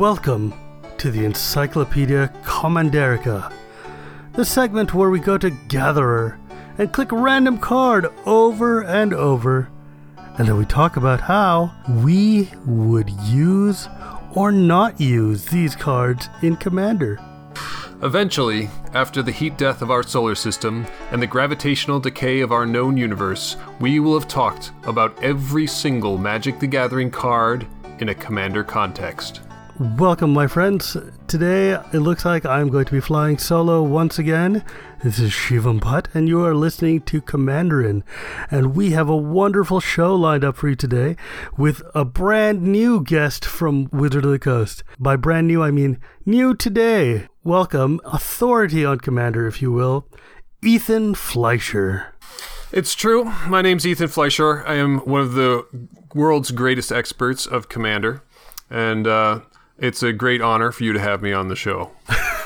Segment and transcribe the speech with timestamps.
[0.00, 0.54] Welcome
[0.96, 3.52] to the Encyclopedia Commanderica,
[4.32, 6.38] the segment where we go to Gatherer
[6.78, 9.68] and click random card over and over,
[10.38, 13.90] and then we talk about how we would use
[14.34, 17.18] or not use these cards in Commander.
[18.02, 22.64] Eventually, after the heat death of our solar system and the gravitational decay of our
[22.64, 27.66] known universe, we will have talked about every single Magic the Gathering card
[27.98, 29.42] in a Commander context.
[29.80, 30.94] Welcome, my friends.
[31.26, 34.62] Today, it looks like I'm going to be flying solo once again.
[35.02, 38.04] This is Shivam Bhatt, and you are listening to Commanderin.
[38.50, 41.16] And we have a wonderful show lined up for you today
[41.56, 44.84] with a brand new guest from Wizard of the Coast.
[44.98, 47.28] By brand new, I mean new today.
[47.42, 50.06] Welcome, authority on Commander, if you will,
[50.60, 52.14] Ethan Fleischer.
[52.70, 53.32] It's true.
[53.48, 54.62] My name's Ethan Fleischer.
[54.66, 55.64] I am one of the
[56.14, 58.22] world's greatest experts of Commander.
[58.68, 59.40] And uh,
[59.80, 61.90] it's a great honor for you to have me on the show.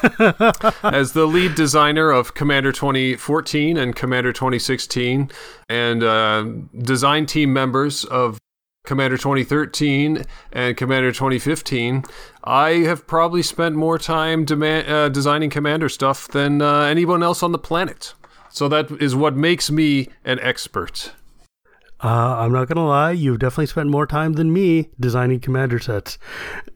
[0.82, 5.30] As the lead designer of Commander 2014 and Commander 2016,
[5.68, 6.44] and uh,
[6.78, 8.38] design team members of
[8.84, 12.04] Commander 2013 and Commander 2015,
[12.44, 17.42] I have probably spent more time dema- uh, designing Commander stuff than uh, anyone else
[17.42, 18.14] on the planet.
[18.50, 21.12] So that is what makes me an expert.
[22.04, 25.78] Uh, I'm not going to lie, you've definitely spent more time than me designing commander
[25.78, 26.18] sets.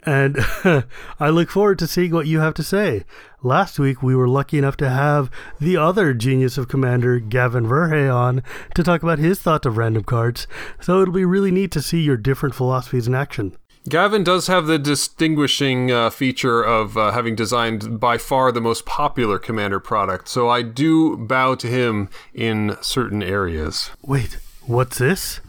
[0.04, 0.38] And
[1.20, 3.04] I look forward to seeing what you have to say.
[3.42, 8.10] Last week, we were lucky enough to have the other genius of Commander, Gavin Verhey,
[8.12, 8.42] on
[8.74, 10.46] to talk about his thoughts of random cards.
[10.80, 13.54] So it'll be really neat to see your different philosophies in action.
[13.86, 18.86] Gavin does have the distinguishing uh, feature of uh, having designed by far the most
[18.86, 23.90] popular Commander product, so I do bow to him in certain areas.
[24.02, 25.40] Wait, What's this?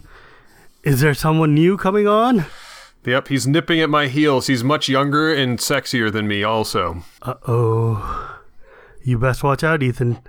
[0.82, 2.46] Is there someone new coming on?
[3.04, 4.46] Yep, he's nipping at my heels.
[4.46, 7.04] He's much younger and sexier than me, also.
[7.20, 8.40] Uh oh.
[9.04, 10.20] You best watch out, Ethan.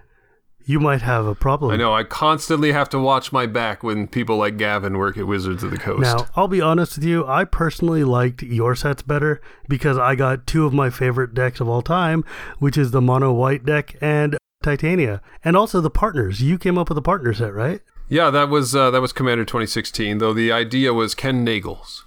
[0.66, 1.72] You might have a problem.
[1.72, 1.94] I know.
[1.94, 5.72] I constantly have to watch my back when people like Gavin work at Wizards of
[5.72, 6.02] the Coast.
[6.02, 7.26] Now, I'll be honest with you.
[7.26, 11.70] I personally liked your sets better because I got two of my favorite decks of
[11.70, 12.26] all time,
[12.60, 16.42] which is the mono white deck and Titania, and also the partners.
[16.42, 17.80] You came up with a partner set, right?
[18.12, 20.18] Yeah, that was uh, that was Commander 2016.
[20.18, 22.04] Though the idea was Ken Nagle's.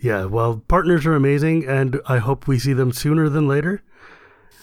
[0.00, 3.82] Yeah, well, partners are amazing, and I hope we see them sooner than later.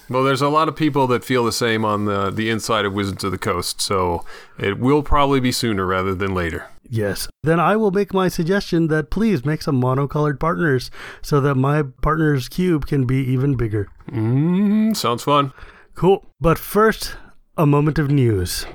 [0.09, 2.93] Well, there's a lot of people that feel the same on the the inside of
[2.93, 4.25] Wizards of the Coast, so
[4.59, 6.67] it will probably be sooner rather than later.
[6.89, 7.29] Yes.
[7.41, 11.83] Then I will make my suggestion that please make some monocolored partners so that my
[12.01, 13.87] partner's cube can be even bigger.
[14.11, 15.53] Mm, sounds fun.
[15.95, 16.25] Cool.
[16.41, 17.15] But first,
[17.57, 18.65] a moment of news.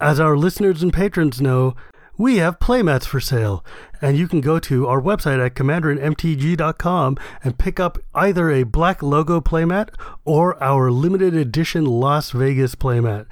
[0.00, 1.74] As our listeners and patrons know,
[2.16, 3.62] we have playmats for sale,
[4.00, 9.02] and you can go to our website at commanderinmtg.com and pick up either a black
[9.02, 9.90] logo playmat
[10.24, 13.26] or our limited edition Las Vegas playmat.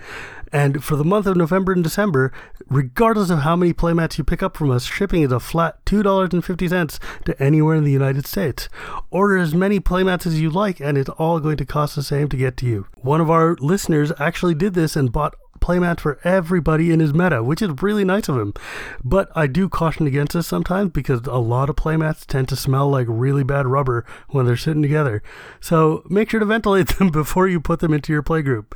[0.53, 2.33] And for the month of November and December,
[2.69, 7.25] regardless of how many playmats you pick up from us, shipping is a flat $2.50
[7.25, 8.69] to anywhere in the United States.
[9.11, 12.29] Order as many playmats as you like, and it's all going to cost the same
[12.29, 12.87] to get to you.
[12.97, 17.43] One of our listeners actually did this and bought playmats for everybody in his meta,
[17.43, 18.55] which is really nice of him.
[19.05, 22.89] But I do caution against this sometimes because a lot of playmats tend to smell
[22.91, 25.23] like really bad rubber when they're sitting together.
[25.61, 28.73] So make sure to ventilate them before you put them into your playgroup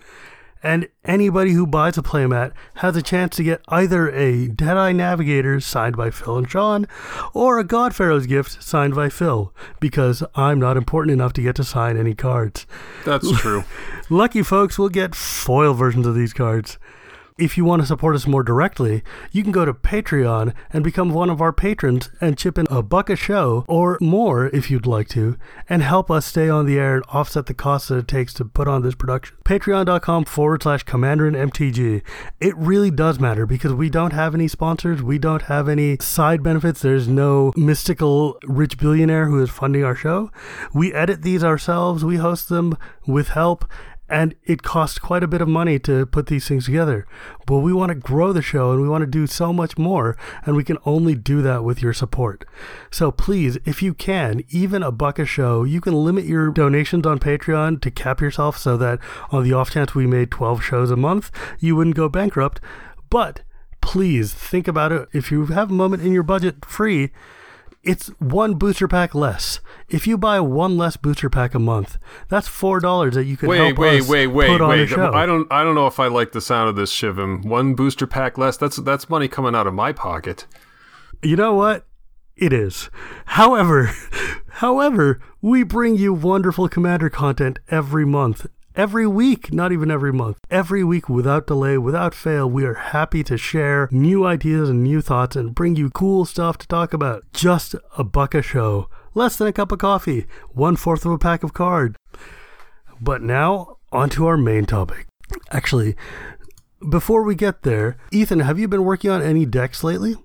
[0.63, 5.61] and anybody who buys a playmat has a chance to get either a Deadeye Navigator
[5.61, 6.87] signed by Phil and Sean
[7.35, 11.57] or a God Pharaoh's gift signed by Phil because I'm not important enough to get
[11.57, 12.67] to sign any cards.
[13.05, 13.65] That's true.
[14.09, 16.79] Lucky folks will get foil versions of these cards.
[17.39, 21.11] If you want to support us more directly, you can go to Patreon and become
[21.11, 24.87] one of our patrons and chip in a buck a show or more if you'd
[24.87, 25.39] like to,
[25.69, 28.45] and help us stay on the air and offset the costs that it takes to
[28.45, 29.37] put on this production.
[29.45, 32.03] Patreon.com forward slash Commander and MTG.
[32.39, 36.43] It really does matter because we don't have any sponsors, we don't have any side
[36.43, 36.83] benefits.
[36.83, 40.31] There's no mystical rich billionaire who is funding our show.
[40.75, 42.77] We edit these ourselves, we host them
[43.07, 43.65] with help
[44.13, 47.07] and it costs quite a bit of money to put these things together.
[47.47, 50.19] But we want to grow the show and we want to do so much more,
[50.45, 52.45] and we can only do that with your support.
[52.91, 57.07] So please, if you can, even a buck a show, you can limit your donations
[57.07, 58.99] on Patreon to cap yourself so that
[59.31, 62.61] on the off chance we made 12 shows a month, you wouldn't go bankrupt.
[63.09, 63.41] But
[63.81, 65.09] please think about it.
[65.15, 67.13] If you have a moment in your budget free,
[67.83, 69.61] it's one booster pack less.
[69.89, 71.99] If you buy one less booster pack a month,
[72.29, 74.81] that's four dollars that you could wait, help wait, us wait, wait, put on wait.
[74.83, 75.13] a show.
[75.13, 77.45] I don't, I don't know if I like the sound of this, Shivam.
[77.45, 78.57] One booster pack less.
[78.57, 80.47] That's that's money coming out of my pocket.
[81.23, 81.87] You know what?
[82.37, 82.89] It is.
[83.27, 83.95] However,
[84.49, 88.47] however, we bring you wonderful Commander content every month.
[88.75, 90.39] Every week, not even every month.
[90.51, 95.03] Every week without delay, without fail, we are happy to share new ideas and new
[95.03, 97.23] thoughts and bring you cool stuff to talk about.
[97.35, 98.89] Just a buck a show.
[99.13, 100.27] Less than a cup of coffee.
[100.53, 101.97] One fourth of a pack of card.
[102.99, 105.07] But now, on to our main topic.
[105.51, 105.95] Actually,
[106.89, 110.17] before we get there, Ethan, have you been working on any decks lately?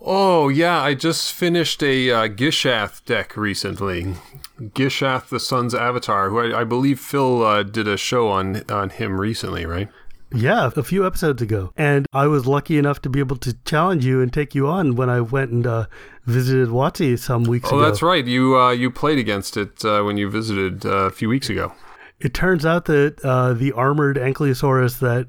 [0.00, 4.14] Oh yeah, I just finished a uh, Gishath deck recently.
[4.60, 8.90] Gishath, the Sun's Avatar, who I, I believe Phil uh, did a show on on
[8.90, 9.88] him recently, right?
[10.32, 11.72] Yeah, a few episodes ago.
[11.76, 14.94] And I was lucky enough to be able to challenge you and take you on
[14.94, 15.86] when I went and uh,
[16.26, 17.78] visited Watsy some weeks Oh, ago.
[17.78, 18.24] Oh, that's right.
[18.26, 21.72] You uh, you played against it uh, when you visited uh, a few weeks ago.
[22.20, 25.28] It turns out that uh, the armored Ankylosaurus that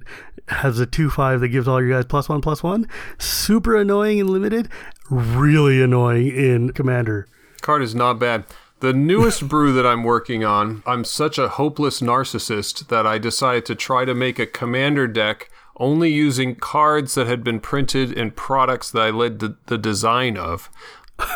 [0.49, 2.87] has a 2 5 that gives all your guys plus one plus one,
[3.17, 4.69] super annoying in limited,
[5.09, 7.27] really annoying in Commander.
[7.61, 8.45] Card is not bad.
[8.79, 13.65] The newest brew that I'm working on, I'm such a hopeless narcissist that I decided
[13.65, 18.31] to try to make a commander deck only using cards that had been printed in
[18.31, 20.69] products that I led the, the design of.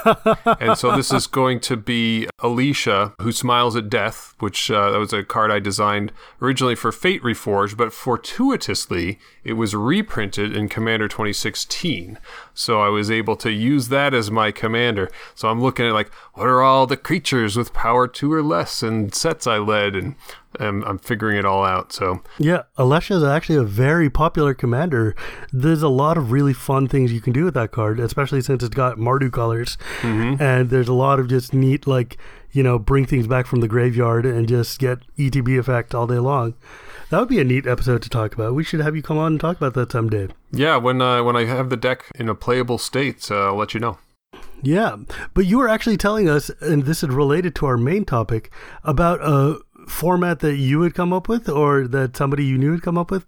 [0.59, 4.97] and so this is going to be Alesha, who smiles at death, which uh, that
[4.97, 10.69] was a card I designed originally for Fate Reforged, but fortuitously it was reprinted in
[10.69, 12.19] Commander 2016.
[12.53, 15.09] So I was able to use that as my commander.
[15.35, 18.83] So I'm looking at like, what are all the creatures with power two or less
[18.83, 20.15] and sets I led, and
[20.59, 21.91] um, I'm figuring it all out.
[21.94, 25.15] So Yeah, Alesha is actually a very popular commander.
[25.51, 28.63] There's a lot of really fun things you can do with that card, especially since
[28.63, 29.77] it's got Mardu colors.
[30.39, 32.17] And there's a lot of just neat, like,
[32.51, 36.19] you know, bring things back from the graveyard and just get ETB effect all day
[36.19, 36.53] long.
[37.09, 38.55] That would be a neat episode to talk about.
[38.55, 40.29] We should have you come on and talk about that someday.
[40.51, 43.73] yeah, when uh, when I have the deck in a playable state, uh, I'll let
[43.73, 43.97] you know.
[44.63, 44.95] Yeah,
[45.33, 48.51] but you were actually telling us, and this is related to our main topic,
[48.83, 52.81] about a format that you had come up with or that somebody you knew had
[52.81, 53.25] come up with.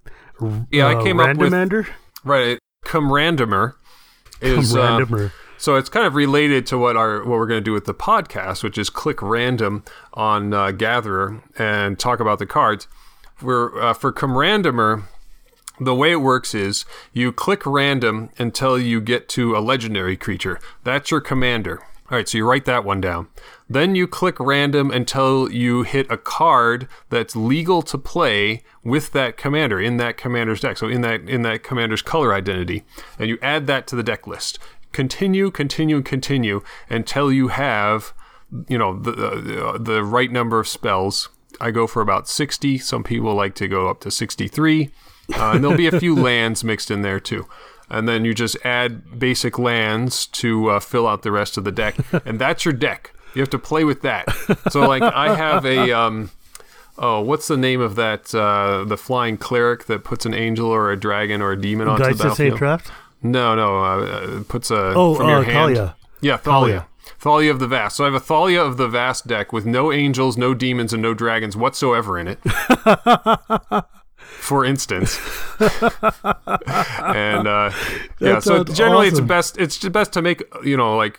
[0.72, 1.88] Yeah, I came up with- Randomander?
[2.24, 3.76] Right, come randomer
[4.42, 5.32] is uh, Randomer.
[5.58, 7.94] So it's kind of related to what our what we're going to do with the
[7.94, 12.88] podcast, which is click random on uh, Gatherer and talk about the cards.
[13.36, 15.04] For uh, for Comrandomer,
[15.80, 20.60] the way it works is you click random until you get to a legendary creature.
[20.84, 21.82] That's your commander.
[22.12, 23.30] All right, so you write that one down.
[23.68, 29.38] Then you click random until you hit a card that's legal to play with that
[29.38, 30.78] commander in that commander's deck.
[30.78, 32.84] So in that in that commander's color identity,
[33.18, 34.60] and you add that to the deck list.
[34.92, 38.14] Continue, continue, continue until you have,
[38.68, 41.30] you know, the the, the right number of spells.
[41.60, 42.78] I go for about sixty.
[42.78, 44.92] Some people like to go up to sixty-three,
[45.34, 47.48] uh, and there'll be a few lands mixed in there too
[47.90, 51.72] and then you just add basic lands to uh, fill out the rest of the
[51.72, 51.96] deck,
[52.26, 53.14] and that's your deck.
[53.34, 54.26] You have to play with that.
[54.70, 56.32] So, like, I have a um,
[56.98, 58.34] oh, what's the name of that?
[58.34, 62.04] Uh, the flying cleric that puts an angel or a dragon or a demon onto
[62.04, 62.58] Dice the battlefield.
[62.58, 62.92] draft?
[63.22, 63.98] No, no, uh,
[64.40, 65.76] uh, puts a Oh, from your uh, hand.
[65.76, 65.96] Kaalia.
[66.22, 66.86] Yeah, Kaalia.
[67.20, 67.98] Kaalia of the Vast.
[67.98, 71.02] So I have a Kaalia of the Vast deck with no angels, no demons, and
[71.02, 72.40] no dragons whatsoever in it.
[74.46, 75.20] For instance,
[75.60, 77.72] and uh,
[78.20, 79.58] yeah, so generally it's best.
[79.58, 81.18] It's just best to make you know like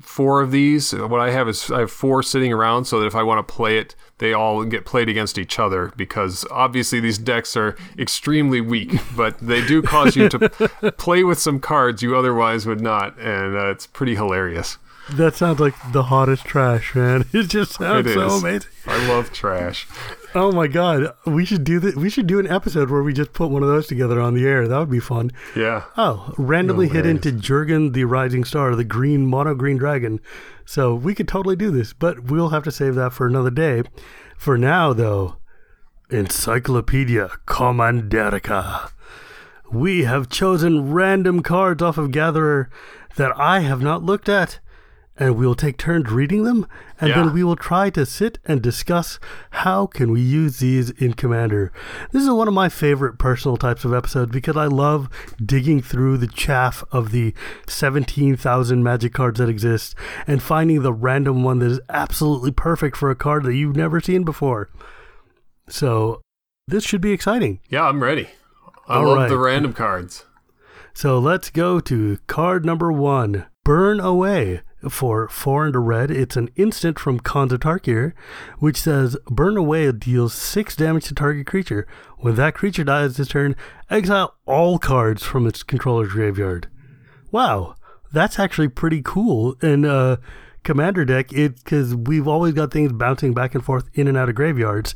[0.00, 0.92] four of these.
[0.92, 3.54] What I have is I have four sitting around, so that if I want to
[3.54, 8.60] play it, they all get played against each other because obviously these decks are extremely
[8.60, 10.48] weak, but they do cause you to
[10.98, 14.76] play with some cards you otherwise would not, and uh, it's pretty hilarious.
[15.12, 17.24] That sounds like the hottest trash, man.
[17.32, 18.70] It just sounds It so amazing.
[18.86, 19.86] I love trash.
[20.32, 21.96] Oh my god, we should do that.
[21.96, 24.46] We should do an episode where we just put one of those together on the
[24.46, 24.68] air.
[24.68, 25.32] That would be fun.
[25.56, 25.84] Yeah.
[25.96, 30.20] Oh, randomly hit into Jugan the Rising Star, the green mono green dragon.
[30.64, 33.82] So we could totally do this, but we'll have to save that for another day.
[34.38, 35.36] For now, though,
[36.10, 38.92] Encyclopedia Commanderica.
[39.72, 42.70] We have chosen random cards off of Gatherer
[43.16, 44.60] that I have not looked at,
[45.20, 46.66] and we will take turns reading them,
[46.98, 47.16] and Yeah.
[47.22, 51.70] then we will try to sit and discuss how can we use these in Commander.
[52.10, 55.08] This is one of my favorite personal types of episodes because I love
[55.44, 57.34] digging through the chaff of the
[57.68, 59.94] 17,000 magic cards that exist
[60.26, 64.00] and finding the random one that is absolutely perfect for a card that you've never
[64.00, 64.70] seen before.
[65.68, 66.20] So,
[66.66, 67.60] this should be exciting.
[67.68, 68.28] Yeah, I'm ready.
[68.88, 69.28] I All love right.
[69.28, 70.24] the random cards.
[70.94, 74.62] So let's go to card number one Burn Away.
[74.88, 77.22] For four and a red, it's an instant from of
[77.60, 78.14] Tarkir,
[78.58, 81.86] which says Burn Away deals six damage to target creature.
[82.18, 83.56] When that creature dies this turn,
[83.90, 86.68] exile all cards from its controller's graveyard.
[87.30, 87.74] Wow,
[88.12, 89.54] that's actually pretty cool.
[89.62, 90.16] in uh,
[90.62, 94.28] commander deck it because we've always got things bouncing back and forth in and out
[94.28, 94.94] of graveyards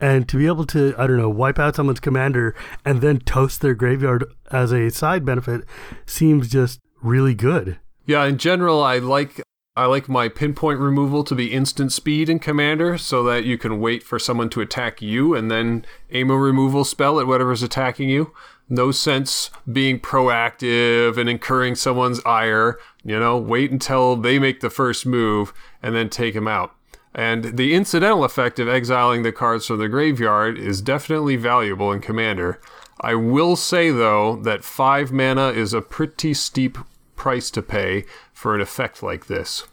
[0.00, 2.52] and to be able to i don't know wipe out someone's commander
[2.84, 5.62] and then toast their graveyard as a side benefit
[6.04, 9.40] seems just really good Yeah, in general, I like
[9.76, 13.80] I like my pinpoint removal to be instant speed in Commander, so that you can
[13.80, 18.08] wait for someone to attack you and then aim a removal spell at whatever's attacking
[18.08, 18.32] you.
[18.68, 22.78] No sense being proactive and incurring someone's ire.
[23.02, 26.72] You know, wait until they make the first move and then take them out.
[27.12, 32.00] And the incidental effect of exiling the cards from the graveyard is definitely valuable in
[32.00, 32.60] Commander.
[33.00, 36.78] I will say, though, that 5 mana is a pretty steep
[37.16, 39.64] price to pay for an effect like this.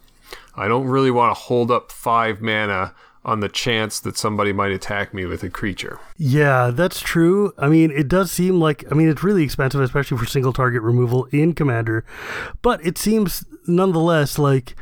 [0.54, 2.94] I don't really want to hold up 5 mana
[3.24, 6.00] on the chance that somebody might attack me with a creature.
[6.16, 7.52] Yeah, that's true.
[7.56, 10.82] I mean, it does seem like, I mean, it's really expensive, especially for single target
[10.82, 12.04] removal in Commander,
[12.62, 14.74] but it seems nonetheless like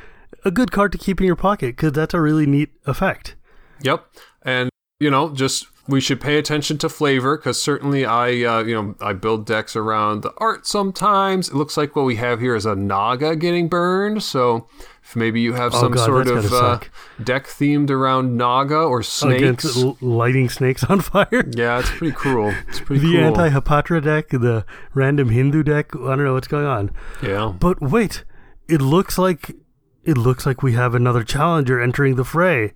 [0.45, 3.37] a good card to keep in your pocket because that's a really neat effect.
[3.83, 4.07] Yep.
[4.43, 4.70] And,
[5.01, 8.95] you know, just we should pay attention to flavor because certainly I, uh, you know,
[9.01, 11.49] I build decks around the art sometimes.
[11.49, 14.23] It looks like what we have here is a Naga getting burned.
[14.23, 14.69] So
[15.03, 16.79] if maybe you have Oh, some God, sort of uh,
[17.25, 19.77] deck themed around Naga or snakes.
[19.83, 21.45] L- lighting snakes on fire.
[21.57, 22.55] Yeah, it's pretty cruel.
[22.69, 23.11] It's pretty cool.
[23.11, 23.41] the cool.
[23.41, 24.65] anti Hapatra deck, the
[24.95, 25.97] random Hindu deck.
[25.97, 26.93] I don't know what's going on.
[27.21, 27.53] yeah.
[27.59, 28.23] But wait,
[28.69, 29.57] it looks like
[30.05, 32.75] it looks like we have another challenger entering the fray.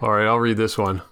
[0.00, 1.02] All right, I'll read this one.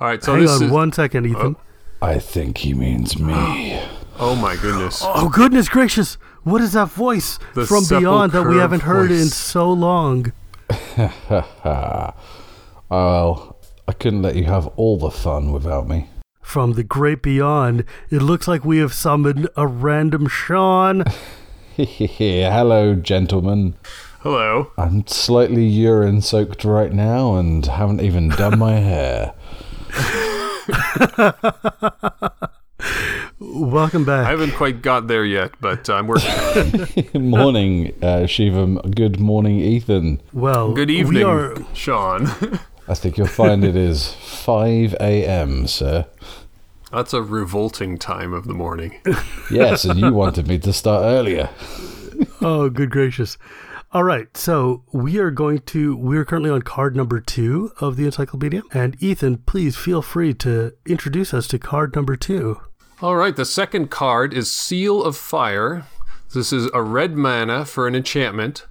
[0.00, 0.70] All right, so Hang this on is.
[0.70, 1.30] one second, oh.
[1.30, 1.56] Ethan.
[2.02, 3.80] I think he means me.
[4.18, 5.02] Oh my goodness.
[5.04, 6.14] Oh goodness gracious!
[6.42, 10.32] What is that voice The from beyond that we haven't heard in so long?
[12.88, 13.56] Well,
[13.88, 16.08] I couldn't let you have all the fun without me.
[16.40, 21.04] From the great beyond, it looks like we have summoned a random Sean.
[21.76, 23.74] Hello, gentlemen.
[24.20, 24.72] Hello.
[24.78, 29.34] I'm slightly urine soaked right now and haven't even done my hair.
[33.38, 34.26] Welcome back.
[34.26, 36.30] I haven't quite got there yet, but I'm working.
[37.14, 38.94] morning, uh, Shivam.
[38.94, 40.20] Good morning, Ethan.
[40.32, 42.28] Well, Good We evening, are, Sean.
[42.88, 46.06] I think you'll find it is 5 a.m., sir.
[46.92, 49.00] That's a revolting time of the morning.
[49.50, 51.50] Yes, and you wanted me to start earlier.
[52.40, 53.36] oh, good gracious.
[53.92, 57.96] All right, so we are going to, we are currently on card number two of
[57.96, 58.62] the encyclopedia.
[58.72, 62.60] And Ethan, please feel free to introduce us to card number two.
[63.00, 65.86] All right, the second card is Seal of Fire.
[66.34, 68.66] This is a red mana for an enchantment.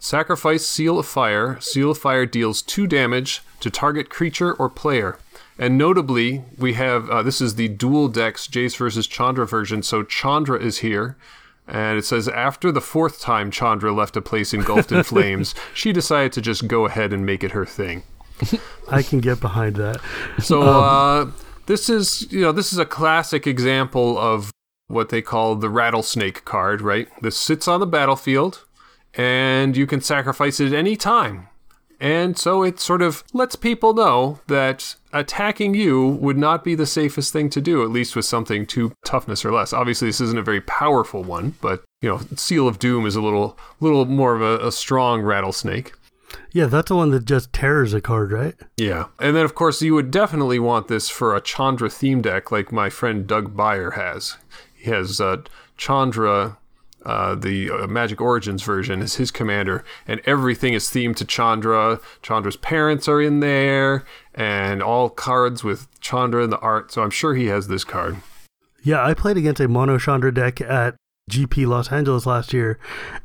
[0.00, 1.60] Sacrifice Seal of Fire.
[1.60, 5.18] Seal of Fire deals two damage to target creature or player.
[5.58, 9.82] And notably, we have uh, this is the dual decks Jace versus Chandra version.
[9.82, 11.16] So Chandra is here.
[11.68, 15.92] And it says after the fourth time Chandra left a place engulfed in flames, she
[15.92, 18.02] decided to just go ahead and make it her thing.
[18.90, 20.00] I can get behind that.
[20.40, 21.30] So uh,
[21.66, 24.50] this is you know this is a classic example of
[24.86, 27.08] what they call the rattlesnake card, right?
[27.20, 28.64] This sits on the battlefield,
[29.14, 31.48] and you can sacrifice it at any time.
[32.00, 36.86] And so it sort of lets people know that attacking you would not be the
[36.86, 39.72] safest thing to do, at least with something two toughness or less.
[39.72, 43.22] Obviously, this isn't a very powerful one, but you know, Seal of Doom is a
[43.22, 45.92] little, little more of a, a strong rattlesnake.
[46.52, 48.54] Yeah, that's the one that just tears a card, right?
[48.76, 49.06] Yeah.
[49.18, 52.72] And then, of course, you would definitely want this for a Chandra theme deck like
[52.72, 54.36] my friend Doug Beyer has.
[54.74, 55.42] He has uh,
[55.76, 56.57] Chandra,
[57.08, 62.00] uh, the uh, Magic Origins version, is his commander, and everything is themed to Chandra.
[62.20, 66.92] Chandra's parents are in there, and all cards with Chandra in the art.
[66.92, 68.18] So I'm sure he has this card.
[68.82, 70.96] Yeah, I played against a Mono Chandra deck at
[71.28, 72.78] GP Los Angeles last year,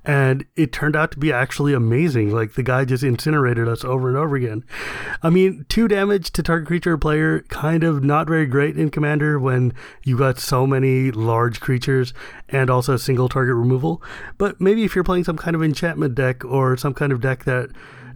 [0.03, 2.31] and it turned out to be actually amazing.
[2.31, 4.63] Like the guy just incinerated us over and over again.
[5.21, 9.39] I mean, two damage to target creature player, kind of not very great in Commander
[9.39, 12.13] when you got so many large creatures
[12.49, 14.01] and also single target removal.
[14.37, 17.45] But maybe if you're playing some kind of enchantment deck or some kind of deck
[17.45, 17.69] that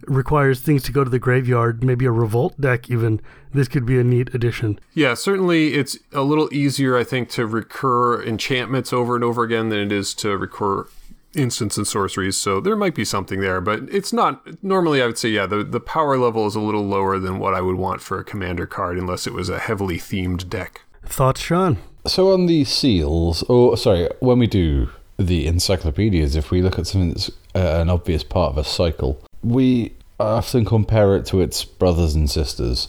[0.08, 3.20] requires things to go to the graveyard, maybe a revolt deck even,
[3.52, 4.78] this could be a neat addition.
[4.94, 9.68] Yeah, certainly it's a little easier, I think, to recur enchantments over and over again
[9.68, 10.86] than it is to recur
[11.34, 12.36] instants and sorceries.
[12.36, 14.62] So there might be something there, but it's not.
[14.62, 17.54] Normally, I would say, yeah, the, the power level is a little lower than what
[17.54, 20.82] I would want for a commander card, unless it was a heavily themed deck.
[21.04, 21.78] Thoughts, Sean?
[22.06, 26.86] So on the seals, or sorry, when we do the encyclopedias, if we look at
[26.86, 31.64] something that's uh, an obvious part of a cycle, we often compare it to its
[31.64, 32.86] brothers and sisters.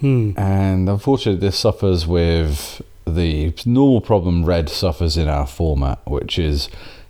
[0.00, 0.32] Hmm.
[0.36, 6.68] And unfortunately, this suffers with the normal problem red suffers in our format, which is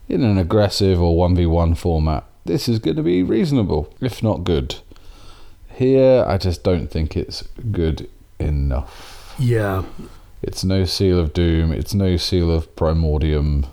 [0.09, 4.77] in an aggressive or 1v1 format, this is going to be reasonable, if not good.
[5.69, 8.09] Here, I just don't think it's good
[8.39, 9.35] enough.
[9.39, 9.85] Yeah.
[10.43, 13.67] It's no Seal of Doom, it's no Seal of Primordium.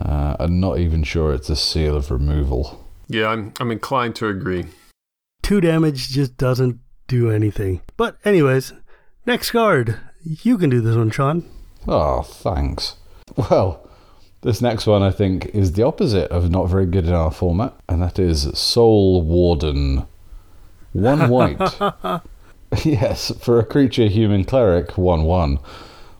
[0.00, 2.83] Uh, I'm not even sure it's a Seal of Removal.
[3.08, 4.66] Yeah, I'm I'm inclined to agree.
[5.42, 7.82] Two damage just doesn't do anything.
[7.96, 8.72] But, anyways,
[9.26, 9.98] next card.
[10.22, 11.44] You can do this one, Sean.
[11.86, 12.96] Oh, thanks.
[13.36, 13.86] Well,
[14.40, 17.74] this next one I think is the opposite of not very good in our format,
[17.88, 20.06] and that is Soul Warden.
[20.92, 21.58] One white.
[22.84, 25.58] yes, for a creature human cleric, 1 1.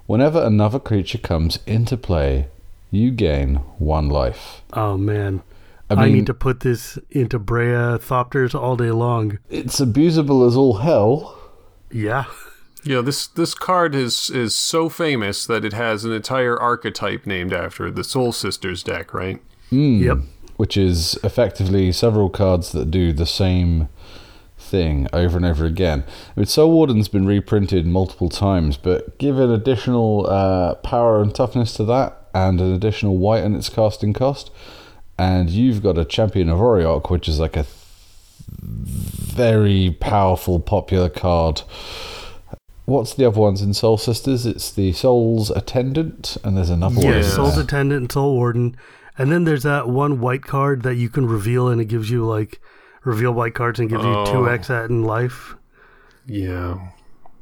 [0.06, 2.48] Whenever another creature comes into play,
[2.90, 4.60] you gain one life.
[4.74, 5.42] Oh, man.
[5.90, 9.38] I I, need to put this into Breya Thopters all day long.
[9.50, 11.38] It's abusable as all hell.
[11.90, 12.24] Yeah.
[12.84, 17.52] Yeah, this this card is is so famous that it has an entire archetype named
[17.52, 19.40] after it, the Soul Sisters deck, right?
[19.70, 20.18] Yep.
[20.56, 23.88] which is effectively several cards that do the same
[24.58, 26.04] thing over and over again.
[26.36, 31.34] I mean, Soul Warden's been reprinted multiple times, but give an additional uh, power and
[31.34, 34.50] toughness to that, and an additional white in its casting cost,
[35.18, 37.74] and you've got a Champion of Auriok, which is like a th-
[38.60, 41.62] very powerful, popular card.
[42.86, 44.44] What's the other ones in Soul Sisters?
[44.44, 47.04] It's the Soul's Attendant, and there's another one.
[47.06, 47.22] Yeah.
[47.22, 47.56] Soul's.
[47.56, 48.76] Attendant and Soul Warden.
[49.16, 52.24] And then there's that one white card that you can reveal and it gives you
[52.24, 52.60] like
[53.04, 54.20] reveal white cards and gives Oh.
[54.20, 54.44] you two oh.
[54.46, 55.54] X at in life.
[56.26, 56.88] Yeah.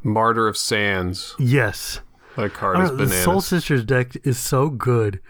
[0.02, 1.34] Martyr of Sands.
[1.38, 2.00] Yes.
[2.36, 3.40] That card is don't the Soul.
[3.40, 5.20] Sisters deck is so good.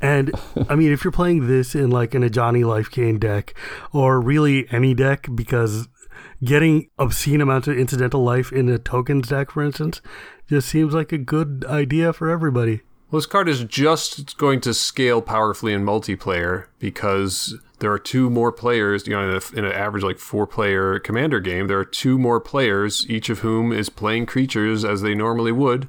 [0.00, 0.30] And
[0.68, 3.54] I mean, if you're playing this in like an Ajani Life Gain deck,
[3.92, 5.88] or really any deck, because
[6.42, 10.00] getting obscene amounts of incidental life in a tokens deck, for instance,
[10.48, 12.82] just seems like a good idea for everybody.
[13.10, 18.28] Well, this card is just going to scale powerfully in multiplayer because there are two
[18.28, 19.06] more players.
[19.06, 22.38] You know, in, a, in an average like four-player commander game, there are two more
[22.38, 25.88] players, each of whom is playing creatures as they normally would,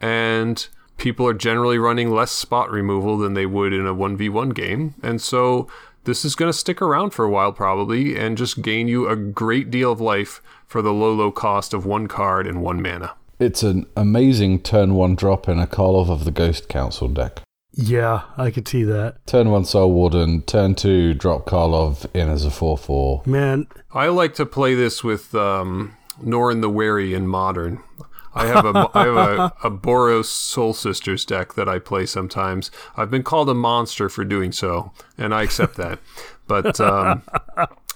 [0.00, 4.28] and people are generally running less spot removal than they would in a one v
[4.28, 5.68] one game, and so
[6.04, 9.16] this is going to stick around for a while probably, and just gain you a
[9.16, 13.14] great deal of life for the low, low cost of one card and one mana.
[13.38, 17.42] It's an amazing turn one drop in a Karlov of the Ghost Council deck.
[17.72, 19.26] Yeah, I could see that.
[19.26, 23.22] Turn one Soul Warden, turn two drop Karlov in as a 4 4.
[23.26, 27.82] Man, I like to play this with um, Norin the Wary in Modern.
[28.36, 32.70] I have a I have a, a Boros Soul Sisters deck that I play sometimes.
[32.96, 35.98] I've been called a monster for doing so, and I accept that.
[36.46, 37.22] But um,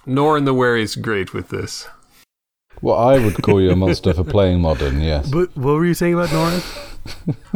[0.06, 1.86] Norin the Wary is great with this.
[2.82, 5.28] Well, I would call you a monster for playing modern, yes.
[5.30, 6.64] but what were you saying about Norris?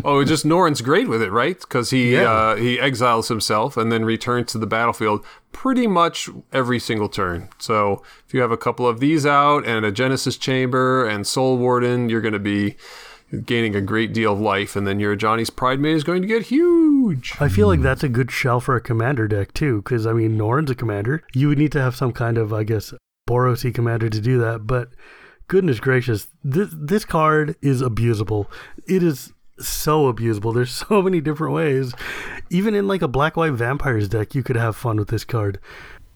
[0.05, 1.59] Oh, just Norin's great with it, right?
[1.59, 2.31] Because he Yeah.
[2.31, 7.49] uh, he exiles himself and then returns to the battlefield pretty much every single turn.
[7.59, 11.57] So if you have a couple of these out and a Genesis Chamber and Soul
[11.57, 12.77] Warden, you're going to be
[13.47, 16.43] gaining a great deal of life, and then your Ajani's Pridemate is going to get
[16.43, 17.35] huge.
[17.41, 20.37] I feel like that's a good shell for a commander deck too, because I mean,
[20.37, 21.23] Norn's a commander.
[21.33, 22.93] You would need to have some kind of, I guess,
[23.29, 24.67] Borosy commander to do that.
[24.67, 24.91] But
[25.49, 28.47] goodness gracious, this this card is abusable.
[28.87, 30.55] It is so abusable.
[30.55, 31.93] There's so many different ways.
[32.51, 35.59] Even in like a black white vampires deck, you could have fun with this card.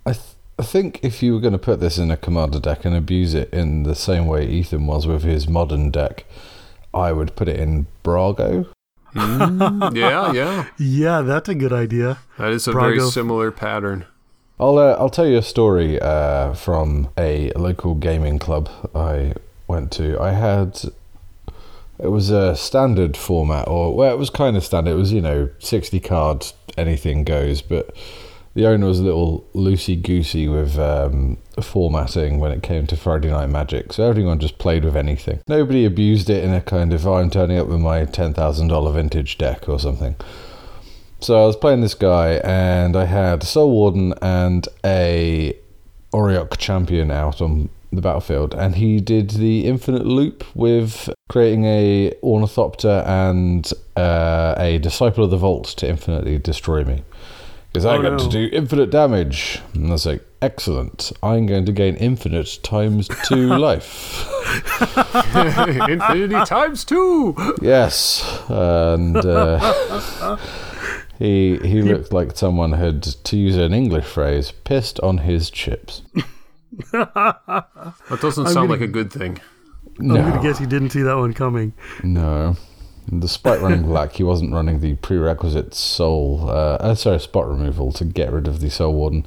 [0.07, 0.24] I, th-
[0.59, 3.35] I think if you were going to put this in a commander deck and abuse
[3.35, 6.24] it in the same way Ethan was with his modern deck,
[6.92, 8.66] I would put it in Brago.
[9.14, 12.18] Mm, yeah, yeah, Yeah, that's a good idea.
[12.38, 14.05] that is a very similar pattern.
[14.61, 19.35] I'll uh, I'll tell you a story uh, from a local gaming club I
[19.68, 20.20] went to.
[20.20, 20.81] I had
[21.98, 24.92] it was a standard format, or well, it was kind of standard.
[24.92, 27.62] It was you know sixty cards, anything goes.
[27.62, 27.94] But
[28.54, 33.30] the owner was a little loosey goosey with um, formatting when it came to Friday
[33.30, 35.40] Night Magic, so everyone just played with anything.
[35.48, 38.68] Nobody abused it in a kind of oh, I'm turning up with my ten thousand
[38.68, 40.14] dollar vintage deck or something.
[41.20, 45.56] So I was playing this guy, and I had Soul Warden and a
[46.12, 52.12] Auriok champion out on the battlefield, and he did the infinite loop with creating a
[52.22, 57.02] Ornithopter and uh, a Disciple of the Vault to infinitely destroy me.
[57.72, 59.60] Because I Oh, got to do infinite damage.
[59.74, 61.12] And I was like, excellent.
[61.22, 64.26] I'm going to gain infinite times two life.
[65.88, 67.36] Infinity times two.
[67.60, 70.36] Yes, and uh,
[71.18, 76.02] he he looked like someone had, to use an English phrase, pissed on his chips.
[76.92, 79.40] That doesn't sound gonna- like a good thing.
[79.98, 81.72] I'm gonna guess he didn't see that one coming.
[82.02, 82.56] no,
[83.16, 88.04] Despite running black, he wasn't running the prerequisite soul, uh, uh, sorry, spot removal to
[88.04, 89.26] get rid of the soul warden.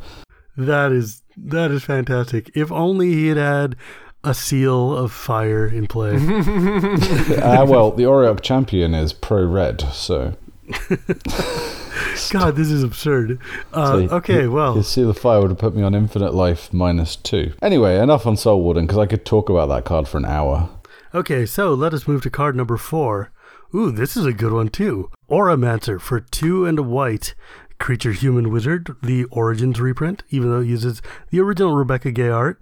[0.55, 2.51] That is that is fantastic.
[2.53, 3.75] If only he had had
[4.23, 6.13] a seal of fire in play.
[6.15, 10.35] uh, well, the Auriok champion is pro red, so.
[12.31, 13.39] God, this is absurd.
[13.73, 16.71] Uh, So okay, well, His seal of fire would have put me on infinite life
[16.73, 17.53] minus two.
[17.61, 20.69] Anyway, enough on Soul Warden because I could talk about that card for an hour.
[21.13, 23.31] okay, so let us move to card number four.
[23.73, 25.09] Ooh, this is a good one too.
[25.29, 27.35] Auramancer for two and a white.
[27.79, 31.01] Creature Human Wizard, the Origins reprint, even though it uses
[31.31, 32.61] the original Rebecca Guay art.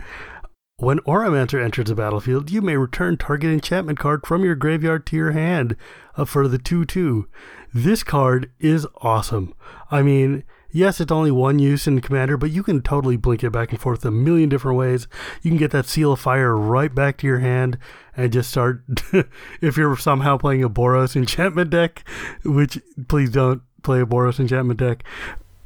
[0.80, 5.18] When Auramancer enters the battlefield, you may return target enchantment card from your graveyard to
[5.18, 5.76] your hand
[6.16, 7.28] uh, for the 2 2.
[7.74, 9.54] This card is awesome.
[9.92, 13.50] I mean, yes, it's only one use in Commander, but you can totally blink it
[13.50, 15.10] back and forth a million different ways.
[15.42, 17.78] You can get that Seal of Fire right back to your hand
[18.16, 18.82] and just start.
[19.62, 22.08] if you're somehow playing a Boros enchantment deck,
[22.46, 25.04] which please don't play a Boros enchantment deck.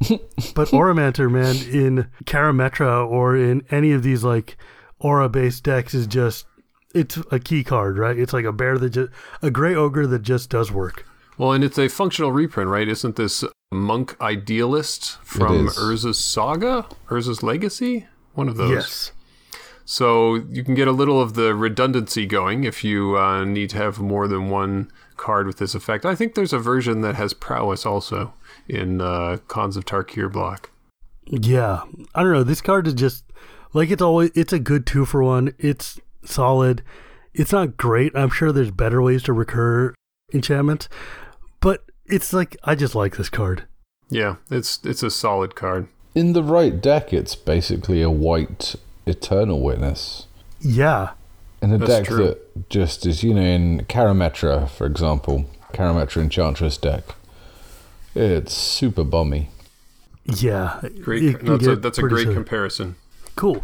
[0.56, 4.56] but Auramancer, man, in Karametra or in any of these like
[5.04, 6.46] aura based decks is just
[6.94, 8.18] it's a key card, right?
[8.18, 9.10] It's like a bear that just
[9.42, 11.06] a gray ogre that just does work.
[11.36, 12.88] Well, and it's a functional reprint, right?
[12.88, 15.68] Isn't this Monk Idealist from.
[15.68, 16.86] Urza's Saga?
[17.08, 18.06] Urza's Legacy?
[18.34, 18.70] One of those.
[18.70, 19.12] Yes.
[19.84, 23.76] So you can get a little of the redundancy going if you uh, need to
[23.76, 26.06] have more than one card with this effect.
[26.06, 28.32] I think there's a version that has prowess also
[28.66, 30.70] in uh, Khans of Tarkir block.
[31.26, 31.82] Yeah.
[32.14, 32.44] I don't know.
[32.44, 33.23] This card is just
[33.74, 35.54] like it's always it's a good two for one.
[35.58, 36.82] It's solid.
[37.34, 38.12] It's not great.
[38.16, 39.92] I'm sure there's better ways to recur
[40.32, 40.88] enchantments.
[41.60, 43.64] But it's like I just like this card.
[44.08, 45.88] Yeah, it's it's a solid card.
[46.14, 50.26] In the right deck, it's basically a white Eternal Witness.
[50.60, 51.10] Yeah.
[51.60, 52.16] In a That's deck true.
[52.18, 57.02] that just is, you know, in Karametra, for example, Karametra Enchantress deck,
[58.14, 59.48] it's super bummy.
[60.26, 60.80] Yeah.
[61.02, 61.24] Great.
[61.24, 62.34] It can That's a that's a great silly.
[62.34, 62.96] comparison.
[63.36, 63.62] Cool.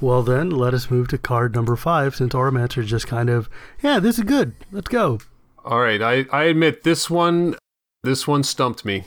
[0.00, 3.48] Well, then let us move to card number five since Auramancer is just kind of,
[3.82, 4.54] yeah, this is good.
[4.72, 5.20] Let's go.
[5.64, 7.56] All right, I, I admit this one
[8.02, 9.04] this one stumped me.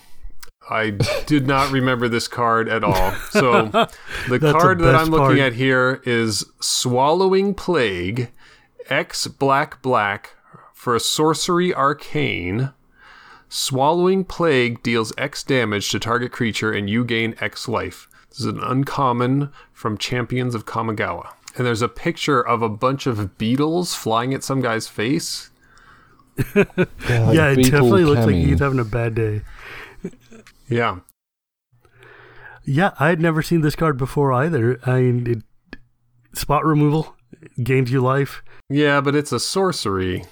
[0.70, 0.92] I
[1.26, 3.12] did not remember this card at all.
[3.30, 3.68] So
[4.30, 5.40] the card that I'm looking part.
[5.40, 8.32] at here is Swallowing Plague,
[8.90, 10.32] X black black
[10.74, 12.72] for a sorcery arcane.
[13.50, 18.08] Swallowing Plague deals X damage to target creature and you gain X life.
[18.36, 21.30] This is an uncommon from Champions of Kamigawa.
[21.56, 25.52] And there's a picture of a bunch of beetles flying at some guy's face.
[26.54, 29.42] Yeah, like yeah, it Beetle definitely looks like he's having a bad day.
[30.68, 31.00] Yeah.
[32.66, 34.78] Yeah, I had never seen this card before either.
[34.86, 35.78] I mean, it,
[36.38, 37.16] spot removal
[37.64, 38.44] gains you life.
[38.70, 40.26] Yeah, but it's a sorcery.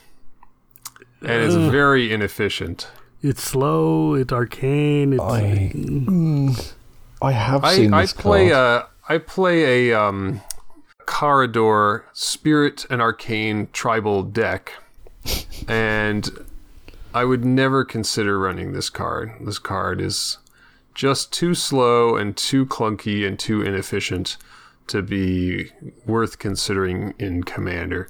[1.22, 1.72] And it's Ugh.
[1.72, 2.90] very inefficient.
[3.22, 4.16] It's slow.
[4.16, 5.14] It's arcane.
[5.14, 6.74] It's I, mm,
[7.24, 8.84] I have I, seen I this play card.
[9.10, 10.42] a I play a um
[11.06, 14.74] Corridor Spirit and Arcane tribal deck.
[15.68, 16.30] and
[17.14, 19.32] I would never consider running this card.
[19.40, 20.38] This card is
[20.94, 24.38] just too slow and too clunky and too inefficient
[24.88, 25.72] to be
[26.06, 28.10] worth considering in Commander.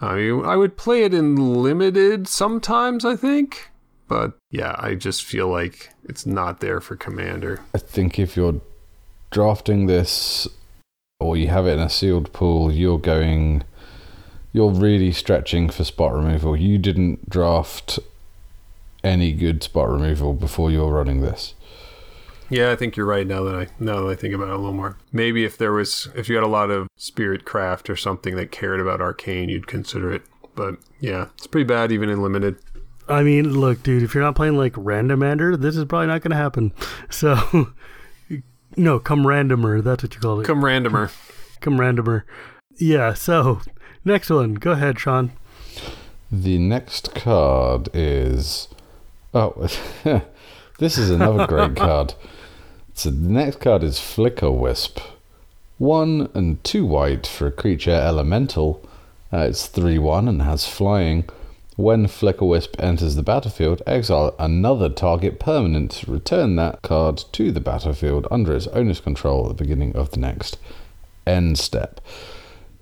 [0.00, 3.70] I mean, I would play it in limited sometimes, I think.
[4.08, 7.60] But yeah, I just feel like it's not there for Commander.
[7.74, 8.60] I think if you're
[9.30, 10.46] drafting this
[11.20, 13.64] or you have it in a sealed pool, you're going,
[14.52, 16.56] you're really stretching for spot removal.
[16.56, 17.98] You didn't draft
[19.02, 21.54] any good spot removal before you're running this.
[22.50, 24.58] Yeah, I think you're right now that I now that I think about it a
[24.58, 24.98] little more.
[25.12, 28.52] Maybe if there was if you had a lot of spirit craft or something that
[28.52, 30.22] cared about arcane, you'd consider it.
[30.54, 32.58] But yeah, it's pretty bad even in limited.
[33.08, 36.30] I mean, look, dude, if you're not playing like Randomander, this is probably not going
[36.30, 36.72] to happen.
[37.10, 37.68] So,
[38.76, 39.82] no, come randomer.
[39.82, 40.46] That's what you call it.
[40.46, 41.12] Come randomer.
[41.60, 42.24] come randomer.
[42.76, 43.14] Yeah.
[43.14, 43.60] So,
[44.04, 44.54] next one.
[44.54, 45.30] Go ahead, Sean.
[46.32, 48.68] The next card is.
[49.32, 49.68] Oh,
[50.78, 52.14] this is another great card.
[52.94, 55.00] So the next card is Flicker Wisp.
[55.78, 58.84] One and two white for a creature elemental.
[59.32, 61.28] Uh, it's 3 1 and has flying.
[61.76, 65.90] When Flicker Wisp enters the battlefield, exile another target permanent.
[65.92, 70.12] To return that card to the battlefield under its owner's control at the beginning of
[70.12, 70.58] the next
[71.26, 72.00] end step.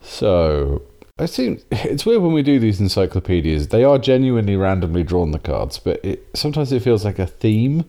[0.02, 0.82] So
[1.18, 3.68] I think it's weird when we do these encyclopedias.
[3.68, 7.86] They are genuinely randomly drawn the cards, but it sometimes it feels like a theme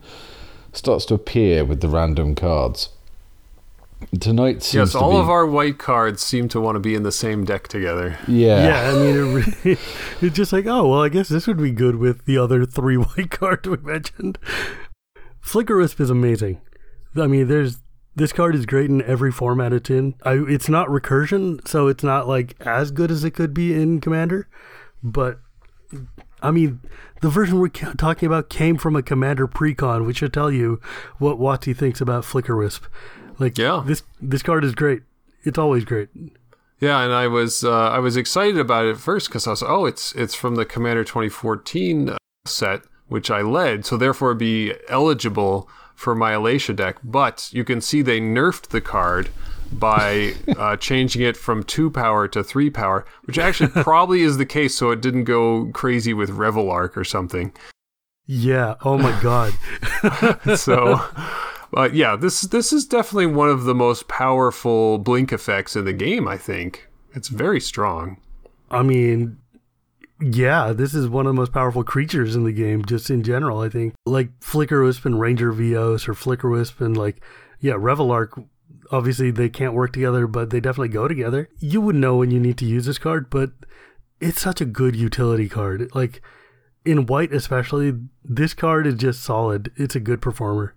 [0.72, 2.90] starts to appear with the random cards.
[4.20, 6.96] Tonight seems Yes, to all be, of our white cards seem to want to be
[6.96, 8.18] in the same deck together.
[8.28, 8.66] yeah.
[8.68, 9.80] Yeah, I mean, it really,
[10.22, 12.98] it's just like, oh, well, I guess this would be good with the other three
[12.98, 14.38] white cards we mentioned.
[15.42, 16.62] Flicker Wisp is amazing.
[17.16, 17.78] I mean, there's
[18.16, 20.14] this card is great in every format it's in.
[20.24, 24.00] I, it's not recursion, so it's not like as good as it could be in
[24.02, 24.48] Commander,
[25.02, 25.40] but
[26.42, 26.80] I mean,
[27.22, 30.80] the version we're talking about came from a Commander precon, which should tell you
[31.18, 32.86] what Watsy thinks about Flicker Wisp.
[33.44, 33.84] Like, Yeah.
[33.86, 35.02] this this card is great.
[35.44, 36.10] It's always great.
[36.80, 39.64] Yeah, and I was uh, I was excited about it at first because I was
[39.64, 45.70] oh it's it's from the Commander 2014 set which I led, so therefore be eligible
[45.94, 46.98] for my Alesha deck.
[47.04, 49.30] But you can see they nerfed the card
[49.72, 54.46] by uh, changing it from two power to three power, which actually probably is the
[54.46, 57.54] case, so it didn't go crazy with Reveillark or something.
[58.26, 58.76] Yeah.
[58.84, 59.54] Oh my god.
[60.58, 61.00] so
[61.76, 65.94] uh, yeah this this is definitely one of the most powerful blink effects in the
[65.94, 68.18] game i think it's very strong
[68.74, 69.38] I mean,
[70.20, 73.60] yeah, this is one of the most powerful creatures in the game, just in general,
[73.60, 73.94] I think.
[74.06, 77.24] Like Flicker Wisp and Ranger Vios, or Flicker Wisp and, like,
[77.60, 78.44] yeah, Reveillark,
[78.92, 81.50] obviously they can't work together, but they definitely go together.
[81.60, 83.52] You would know when you need to use this card, but
[84.20, 85.94] it's such a good utility card.
[85.94, 86.22] Like,
[86.84, 87.94] in white especially,
[88.26, 89.72] this card is just solid.
[89.76, 90.74] It's a good performer.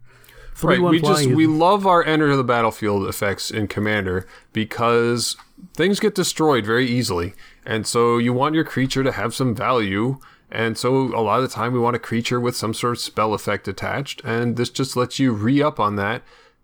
[0.56, 5.36] Three right we just we love our enter the battlefield effects in commander because
[5.74, 7.34] things get destroyed very easily.
[7.66, 10.18] And so you want your creature to have some value.
[10.50, 13.00] And so a lot of the time we want a creature with some sort of
[13.00, 14.22] spell effect attached.
[14.24, 16.22] And this just lets you re-up on that.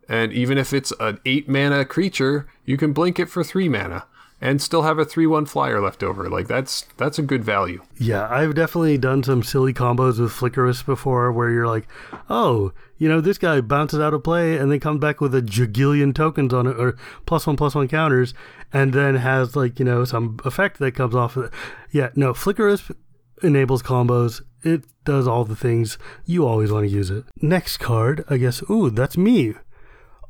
[0.09, 4.07] And even if it's an 8 mana creature you can blink it for 3 mana
[4.43, 8.29] and still have a 3-1 flyer left over like that's that's a good value Yeah,
[8.29, 11.87] I've definitely done some silly combos with Flickerwisp before where you're like,
[12.29, 15.41] oh, you know, this guy bounces out of play and then comes back with a
[15.41, 18.35] jagillion tokens on it or plus one plus one counters
[18.73, 21.53] and then has like, you know, some effect that comes off of it.
[21.93, 22.95] Yeah, no, Flickerwisp
[23.43, 24.43] enables combos.
[24.65, 25.99] It does all the things.
[26.25, 27.25] You always want to use it.
[27.41, 29.55] Next card, I guess, ooh, that's me.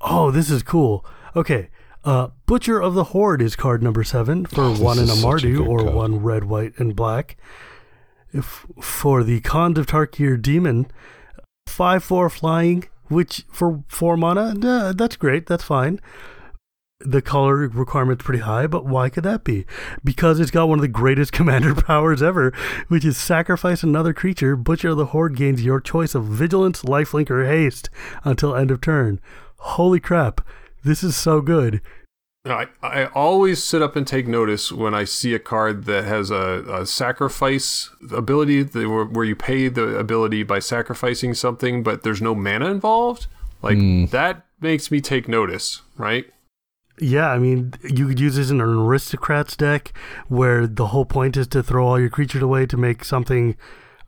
[0.00, 1.06] Oh, this is cool.
[1.34, 1.70] Okay.
[2.04, 5.66] Uh, Butcher of the Horde is card number seven for Oh, one in a Mardu
[5.66, 5.94] or card.
[5.94, 7.36] one red, white, and black.
[8.32, 10.86] If for the Khans of Tarkir Demon,
[11.68, 16.00] five four flying, which for four mana, uh, that's great, that's fine.
[17.04, 19.66] The color requirement's pretty high, but why could that be?
[20.04, 22.52] Because it's got one of the greatest commander powers ever,
[22.88, 24.56] which is sacrifice another creature.
[24.56, 27.90] Butcher of the Horde gains your choice of vigilance, lifelink, or haste
[28.24, 29.20] until end of turn.
[29.58, 30.40] Holy crap!
[30.84, 31.80] This is so good.
[32.44, 36.30] I, I always sit up and take notice when I see a card that has
[36.30, 42.02] a, a sacrifice ability that, where, where you pay the ability by sacrificing something, but
[42.02, 43.28] there's no mana involved.
[43.62, 44.06] Like hmm.
[44.06, 46.26] that makes me take notice, right?
[46.98, 49.92] Yeah, I mean, you could use this in an aristocrats deck
[50.28, 53.56] where the whole point is to throw all your creatures away to make something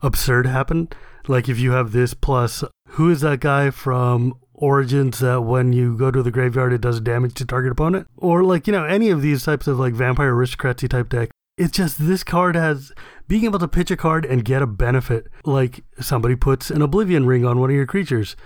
[0.02, 0.88] absurd happen.
[1.28, 5.96] Like if you have this plus, who is that guy from Origins that when you
[5.96, 8.08] go to the graveyard it does damage to target opponent?
[8.16, 11.30] Or like, you know, any of these types of like vampire aristocratsy type deck.
[11.56, 12.92] It's just this card has
[13.28, 15.26] being able to pitch a card and get a benefit.
[15.44, 18.36] Like somebody puts an oblivion ring on one of your creatures.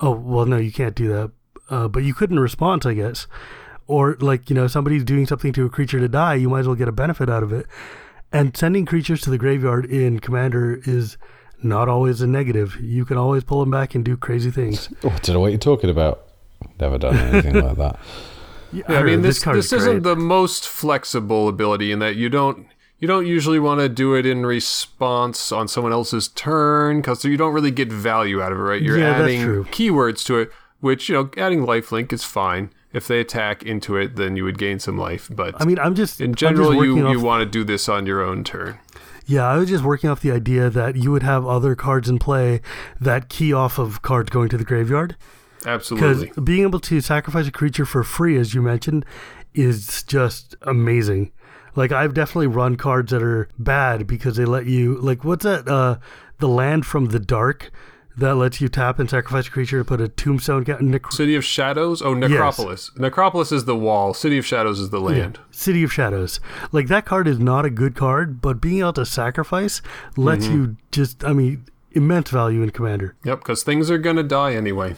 [0.00, 1.32] Oh, well, no, you can't do that.
[1.70, 3.26] Uh, but you couldn't respond, I guess
[3.86, 6.66] or like you know somebody's doing something to a creature to die you might as
[6.66, 7.66] well get a benefit out of it
[8.32, 11.16] and sending creatures to the graveyard in commander is
[11.62, 15.08] not always a negative you can always pull them back and do crazy things Oh,
[15.10, 16.26] I don't know what you're talking about.
[16.80, 17.98] Never done anything like that.
[18.72, 22.16] yeah, Yeah, I mean this card this is isn't the most flexible ability in that
[22.16, 22.66] you don't
[22.98, 27.36] you don't usually want to do it in response on someone else's turn because you
[27.36, 28.80] don't really get value out of it, right?
[28.80, 32.70] You're Yeah, adding keywords to it, which you know, adding lifelink is fine.
[32.92, 35.28] If they attack into it, then you would gain some life.
[35.30, 37.88] But i mean i'm just in I'm just general, you you want to do this
[37.88, 38.78] on your own turn.
[39.26, 42.18] Yeah i was just working off the idea that you would have other cards in
[42.18, 42.60] play
[43.00, 45.16] that key off of cards going to the graveyard
[45.66, 46.26] Absolutely.
[46.26, 49.04] because being able to sacrifice a creature for free, as you mentioned,
[49.54, 51.32] is just amazing.
[51.74, 55.66] Like I've definitely run cards that are bad because they let you like what's that?
[55.68, 55.98] Uh,
[56.38, 57.70] the land from the dark
[58.16, 60.64] that lets you tap and sacrifice a creature to put a tombstone.
[60.64, 62.00] Ca- nec- City of Shadows.
[62.02, 62.90] Oh, Necropolis.
[62.96, 64.14] Necropolis is the wall.
[64.14, 65.38] City of Shadows is the land.
[65.50, 66.38] City of Shadows.
[66.72, 69.82] Like that card is not a good card, but being able to sacrifice
[70.16, 73.14] lets you just, I mean, immense value in Commander.
[73.24, 74.96] Yep, because things are gonna die anyway.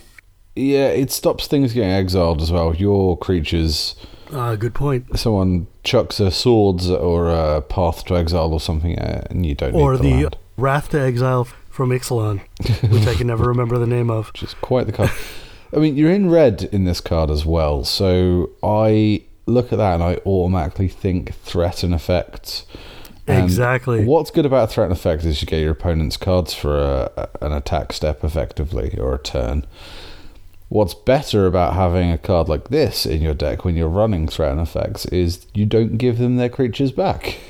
[0.54, 2.74] Yeah, it stops things getting exiled as well.
[2.74, 3.94] Your creatures,
[4.32, 5.18] Uh, good point.
[5.18, 9.74] someone chucks a swords or a path to exile or something, uh, and you don't
[9.74, 12.40] Or need the, the land, Wrath to Exile from Ixalan,
[12.90, 14.28] which I can never remember the name of.
[14.32, 15.10] which is quite the card.
[15.74, 19.94] I mean, you're in red in this card as well, so I look at that
[19.94, 22.64] and I automatically think Threaten effects.
[23.26, 24.04] And Exactly.
[24.04, 27.92] What's good about Threaten effect is you get your opponent's cards for a, an attack
[27.92, 29.66] step effectively or a turn.
[30.68, 34.58] What's better about having a card like this in your deck when you're running Threaten
[34.58, 37.38] effects is you don't give them their creatures back.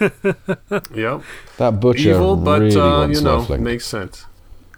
[0.94, 1.22] Yep.
[1.58, 3.60] That butcher Evil, but really uh, wants you know, lifelink.
[3.60, 4.26] makes sense.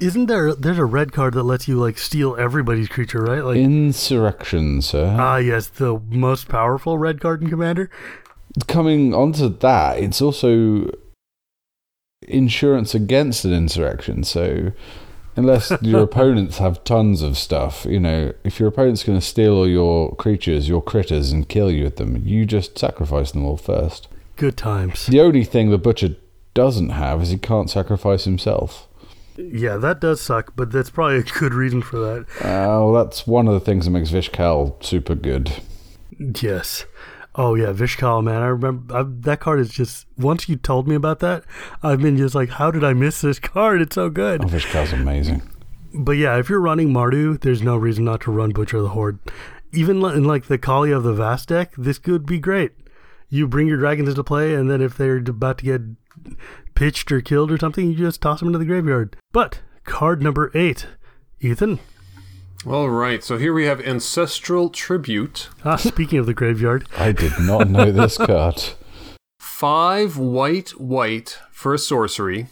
[0.01, 0.55] Isn't there?
[0.55, 3.43] There's a red card that lets you like steal everybody's creature, right?
[3.43, 5.17] Like Insurrection, sir.
[5.19, 7.89] ah, yes, the most powerful red card in Commander.
[8.67, 10.91] coming onto that, it's also
[12.29, 14.23] insurance against an insurrection.
[14.25, 14.73] So,
[15.35, 19.55] unless your opponents have tons of stuff, you know, if your opponent's going to steal
[19.55, 23.57] all your creatures, your critters, and kill you with them, you just sacrifice them all
[23.57, 24.09] first.
[24.37, 25.07] Good times.
[25.07, 26.17] The only thing the butcher
[26.55, 28.89] doesn't have is he can't sacrifice himself.
[29.37, 32.21] Yeah, that does suck, but that's probably a good reason for that.
[32.41, 35.53] Uh, well, that's one of the things that makes Vish Kal super good.
[36.19, 36.87] Yes.
[37.35, 38.41] Oh yeah, Vish Kal, man.
[38.41, 40.07] I remember I, that card is just.
[40.17, 41.45] Once you told me about that,
[41.83, 43.83] I've been just like, how did I miss this card?
[43.83, 44.43] It's so good.
[44.43, 45.43] Oh, Vish Kal's amazing.
[45.93, 48.89] But yeah, if you're running Mardu, there's no reason not to run Butcher of the
[48.91, 49.19] Horde.
[49.73, 52.73] Even in like the Kaalia of the Vast deck, this could be great.
[53.29, 55.81] You bring your dragons into play, and then if they're about to get
[56.75, 59.17] pitched or killed or something, you just toss them into the graveyard.
[59.33, 60.87] But card number eight,
[61.41, 61.81] Ethan.
[62.67, 65.49] All right, so here we have Ancestral Tribute.
[65.65, 68.63] Ah, speaking of the graveyard, I did not know this card.
[69.39, 72.49] Five white, white for a sorcery.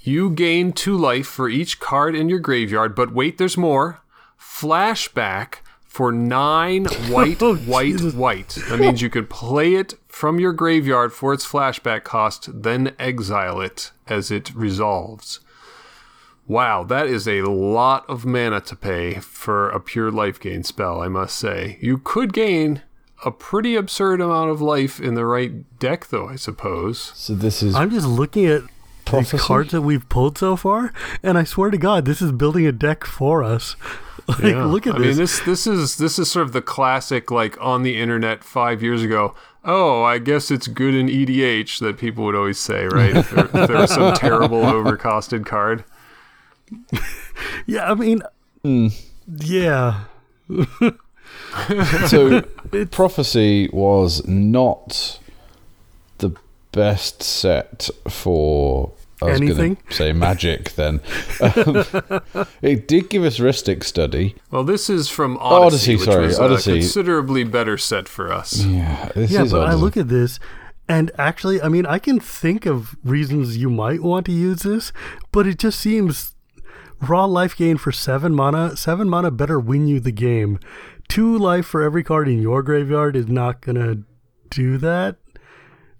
[0.00, 4.02] You gain two life for each card in your graveyard, but wait, there's more.
[4.38, 5.56] Flashback
[5.94, 8.14] for nine white, Oh, white, Jesus.
[8.14, 8.48] white.
[8.68, 13.60] That means you could play it from your graveyard for its flashback cost, then exile
[13.60, 15.38] it as it resolves.
[16.46, 21.00] Wow, that is a lot of mana to pay for a pure life gain spell,
[21.00, 21.78] I must say.
[21.80, 22.82] You could gain
[23.24, 27.12] a pretty absurd amount of life in the right deck, though, I suppose.
[27.14, 28.62] So this is I'm just looking at
[29.06, 29.36] Prophecy?
[29.36, 32.66] these cards that we've pulled so far, and I swear to God, this is building
[32.66, 33.76] a deck for us.
[34.28, 34.64] Like, Yeah.
[34.64, 34.96] look at this!
[34.96, 35.16] I this.
[35.16, 38.82] mean, this this is this is sort of the classic, like on the internet five
[38.82, 39.34] years ago.
[39.64, 43.16] Oh, I guess it's good in EDH that people would always say, right?
[43.16, 45.84] if, there, if there was some terrible overcosted card.
[47.66, 48.22] Yeah, I mean,
[48.62, 48.88] Hmm.
[49.26, 50.04] yeah.
[52.08, 52.42] so
[52.90, 55.18] prophecy was not
[56.18, 56.34] the
[56.72, 58.92] best set for
[59.24, 59.74] I was Anything?
[59.74, 61.00] gonna say magic then
[61.40, 61.84] um,
[62.62, 66.38] it did give us Rhystic Study Well, this is from Odyssey, Odyssey, which sorry, was
[66.38, 66.70] Odyssey.
[66.72, 68.64] a considerably better set for us.
[68.64, 70.38] yeah this Yeah, is but I look at this,
[70.88, 74.92] and actually, I mean, I can think of reasons you might want to use this,
[75.32, 76.34] but it just seems
[77.00, 78.76] raw life gain for seven mana.
[78.76, 80.58] Seven mana better win you the game.
[81.08, 83.98] Two life for every card in your graveyard is not gonna
[84.50, 85.16] do that.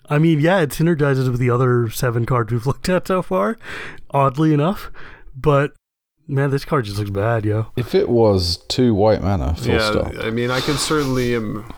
[0.08, 3.56] I mean, yeah, it synergizes with the other seven cards we've looked at so far,
[4.10, 4.90] oddly enough,
[5.36, 5.72] but
[6.26, 7.66] man, this card just looks bad, yo.
[7.76, 11.72] if it was two white mana full yeah, stop I mean, I can certainly um,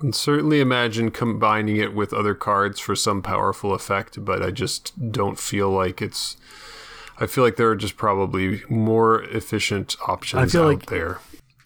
[0.00, 5.12] can certainly imagine combining it with other cards for some powerful effect, but I just
[5.12, 6.36] don't feel like it's.
[7.20, 11.18] I feel like there are just probably more efficient options feel out like- there.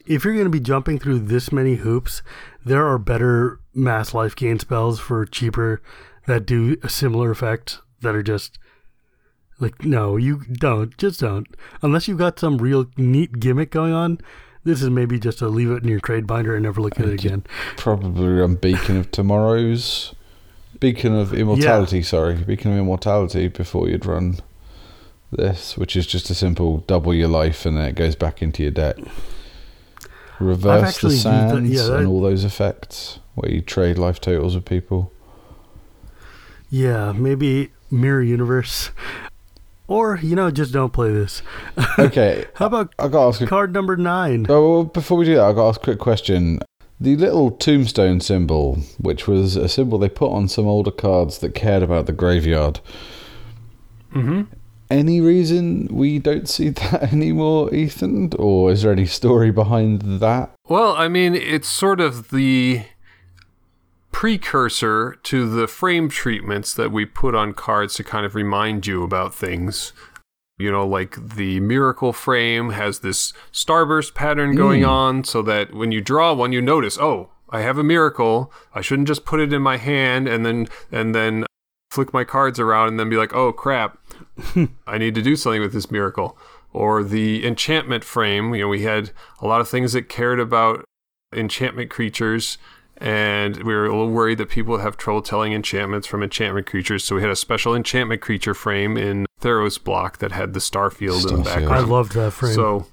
[0.06, 2.20] if you're going to be jumping through this many hoops,
[2.66, 5.80] there are better mass life gain spells for cheaper
[6.26, 8.58] that do a similar effect that are just
[9.60, 11.46] like no, you don't, just don't.
[11.80, 14.18] Unless you've got some real neat gimmick going on,
[14.64, 17.06] this is maybe just a leave it in your trade binder and never look at
[17.06, 17.44] it again.
[17.76, 20.14] probably run Beacon of Tomorrow's
[20.80, 24.40] Beacon of Immortality sorry Beacon of Immortality before you'd run
[25.30, 28.62] this which is just a simple double your life and then it goes back into
[28.62, 28.96] your deck
[30.40, 33.98] reverse the actually used that- sands yeah, that- and all those effects where you trade
[33.98, 35.12] life totals with people
[36.70, 38.90] Yeah, maybe mirror universe,
[39.86, 41.42] or you know, just don't play this.
[41.98, 44.46] okay How about I got ask a card number nine?
[44.48, 46.58] Oh, well, before we do that, I've got to ask a quick question.
[46.98, 51.54] The little tombstone symbol, which was a symbol they put on some older cards that
[51.54, 52.80] cared about the graveyard,
[54.14, 54.42] Mm-hmm.
[54.90, 58.32] Any reason we don't see that anymore, Ethan?
[58.38, 60.50] Or is there any story behind that?
[60.68, 62.82] Well, I mean, it's sort of the
[64.12, 69.02] precursor to the frame treatments that we put on cards to kind of remind you
[69.02, 69.92] about things.
[70.58, 74.88] You know, like the miracle frame has this starburst pattern going Mm.
[74.88, 78.50] on so that when you draw one, you notice, oh, I have a miracle.
[78.74, 81.44] I shouldn't just put it in my hand and then and then
[81.90, 83.98] flick my cards around and then be like, oh crap,
[84.86, 86.36] I need to do something with this miracle.
[86.72, 88.54] Or the enchantment frame.
[88.54, 89.10] You know, we had
[89.40, 90.84] a lot of things that cared about
[91.34, 92.58] enchantment creatures,
[92.98, 96.66] and we were a little worried that people would have trouble telling enchantments from enchantment
[96.66, 97.04] creatures.
[97.04, 101.30] So we had a special enchantment creature frame in Theros block that had the Starfield
[101.30, 101.44] in the Starfield.
[101.44, 101.74] background.
[101.74, 102.54] I loved that frame.
[102.54, 102.86] So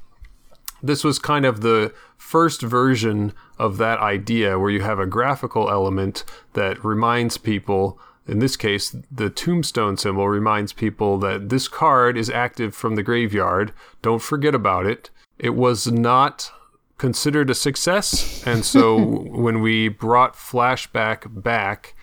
[0.82, 5.70] this was kind of the first version of that idea where you have a graphical
[5.70, 12.18] element that reminds people in this case the tombstone symbol reminds people that this card
[12.18, 16.52] is active from the graveyard don't forget about it it was not
[16.98, 21.96] considered a success and so when we brought flashback back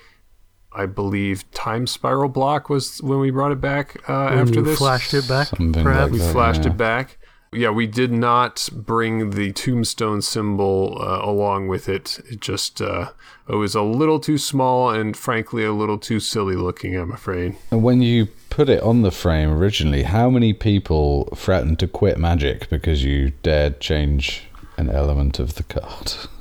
[0.73, 4.63] I believe Time Spiral Block was when we brought it back uh, when after you
[4.63, 6.13] this flashed it back, Something perhaps.
[6.13, 6.71] like we flashed yeah.
[6.71, 7.19] it back.
[7.53, 12.21] Yeah, we did not bring the tombstone symbol uh, along with it.
[12.31, 13.11] It just uh,
[13.49, 16.97] it was a little too small and frankly a little too silly looking.
[16.97, 17.57] I'm afraid.
[17.73, 22.19] And when you put it on the frame originally, how many people threatened to quit
[22.19, 24.45] Magic because you dared change
[24.77, 26.15] an element of the card?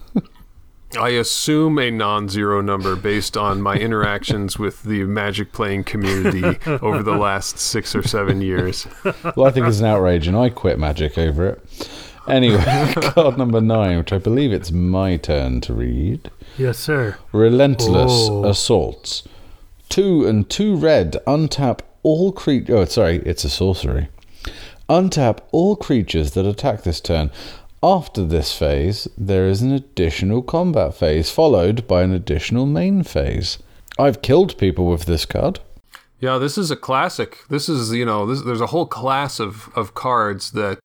[0.97, 7.03] I assume a non-zero number based on my interactions with the Magic playing community over
[7.03, 8.87] the last six or seven years.
[9.35, 11.89] well, I think it's an outrage, and I quit Magic over it.
[12.27, 12.63] Anyway,
[12.95, 16.29] card number nine, which I believe it's my turn to read.
[16.57, 17.17] Yes, sir.
[17.31, 18.45] Relentless Oh.
[18.45, 19.27] Assaults.
[19.89, 21.17] Two and two red.
[21.27, 22.75] Untap all creatures.
[22.75, 24.09] Oh, sorry, it's a sorcery.
[24.89, 27.29] Untap all creatures that attack this turn.
[27.82, 33.57] After this phase, there is an additional combat phase, followed by an additional main phase.
[33.97, 35.61] I've killed people with this card.
[36.19, 37.38] Yeah, this is a classic.
[37.49, 40.80] This is, you know, this, there's a whole class of, of cards that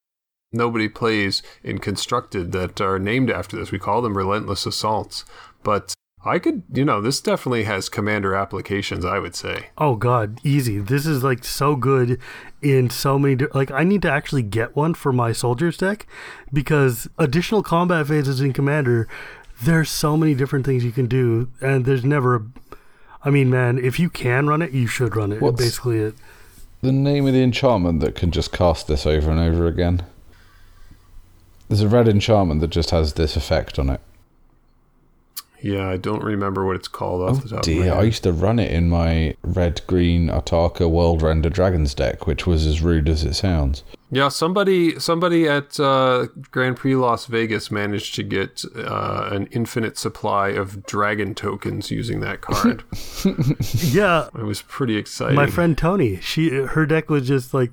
[0.52, 3.72] nobody plays in Constructed that are named after this.
[3.72, 5.24] We call them Relentless Assaults.
[5.64, 5.94] But
[6.26, 9.66] I could, you know, this definitely has commander applications, I would say.
[9.76, 10.78] Oh God, easy.
[10.78, 12.18] This is like so good
[12.62, 13.34] in so many.
[13.36, 16.06] Di- like I need to actually get one for my soldiers deck
[16.52, 19.06] because additional combat phases in Commander.
[19.62, 22.36] There's so many different things you can do, and there's never.
[22.36, 22.42] A,
[23.22, 25.40] I mean, man, if you can run it, you should run it.
[25.40, 26.14] What's- Basically, it.
[26.80, 30.02] The name of the enchantment that can just cast this over and over again.
[31.68, 34.00] There's a red enchantment that just has this effect on it.
[35.64, 37.94] Yeah, I don't remember what it's called off the Oh top dear, of I my
[37.94, 38.02] head.
[38.02, 42.46] I used to run it in my red green Atarka World Render Dragons deck, which
[42.46, 43.82] was as rude as it sounds.
[44.10, 49.96] Yeah, somebody somebody at uh, Grand Prix Las Vegas managed to get uh, an infinite
[49.96, 52.84] supply of dragon tokens using that card.
[53.90, 55.34] Yeah, it was pretty exciting.
[55.36, 57.70] my friend Tony, she her deck was just like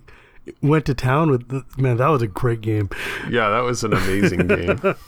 [0.62, 1.48] went to town with.
[1.50, 2.90] The, man, that was a great game.
[3.30, 4.80] Yeah, that was an amazing game.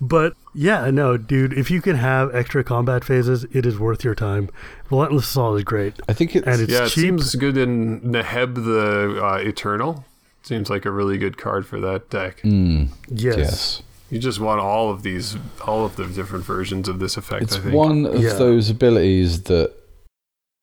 [0.00, 4.14] But yeah, no, dude, if you can have extra combat phases, it is worth your
[4.14, 4.50] time.
[4.90, 8.54] Relentless Assault is great, I think it's and it's yeah, it seems good in Neheb
[8.56, 10.04] the uh, Eternal.
[10.42, 12.42] Seems like a really good card for that deck.
[12.42, 13.36] mm, yes.
[13.38, 13.82] yes.
[14.10, 17.44] You just want all of these, all of the different versions of this effect.
[17.44, 17.74] It's I think.
[17.74, 18.34] one of Yeah.
[18.34, 19.72] those abilities that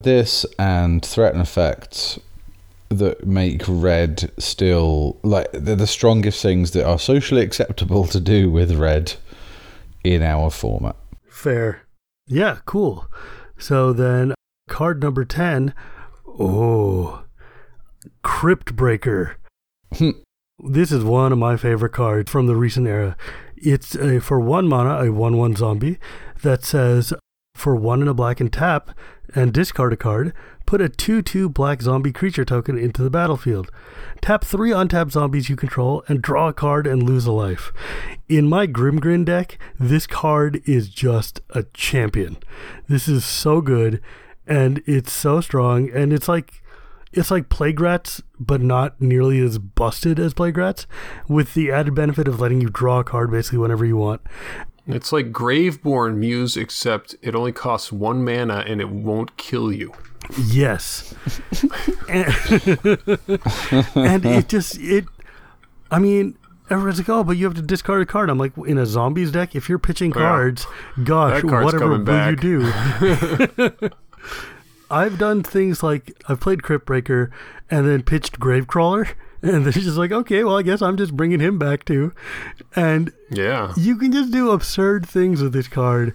[0.02, 2.20] this and threat and effects
[2.92, 8.52] that make red still like they're the strongest things that are socially acceptable to do
[8.52, 9.14] with red
[10.04, 10.96] in our format.
[11.30, 11.84] Fair.
[12.28, 13.08] Yeah, cool.
[13.58, 14.34] So then
[14.70, 15.74] card number 10.
[16.40, 17.24] Oh,
[18.24, 19.36] Cryptbreaker.
[19.94, 20.12] Hmm.
[20.64, 23.18] this is one of my favorite cards from the recent era.
[23.58, 26.00] It's a, for one mana, a 1 1 zombie
[26.42, 27.14] that says
[27.56, 28.92] for one and a black and tap
[29.34, 30.34] and discard a card,
[30.66, 33.72] put a 2 2 black zombie creature token into the battlefield.
[34.22, 37.72] Tap three untapped zombies you control and draw a card and lose a life.
[38.30, 42.38] In my Grimgrin deck, this card is just a champion.
[42.88, 44.02] This is so good
[44.48, 46.62] and it's so strong and it's like
[47.14, 50.88] it's like Plague Rats, but not nearly as busted as Plague Rats,
[51.28, 54.22] with the added benefit of letting you draw a card basically whenever you want.
[54.88, 59.94] It's like Graveborn Muse, except it only costs one mana and it won't kill you.
[60.38, 61.14] Yes.
[62.10, 62.28] and,
[63.96, 65.06] and it just it
[65.90, 66.38] I mean
[66.70, 68.30] everyone's like, oh, but you have to discard a card.
[68.30, 70.22] I'm like, in a zombies deck, if you're pitching Yeah.
[70.22, 70.66] cards,
[71.04, 72.42] gosh, whatever will back.
[72.44, 73.80] you do?
[74.92, 77.30] I've done things like I've played Cryptbreaker
[77.70, 79.10] and then pitched Gravecrawler,
[79.56, 82.14] and then it's just like, okay, well, I guess I'm just bringing him back too.
[82.76, 83.74] And Yeah.
[83.78, 86.14] you can just do absurd things with this card.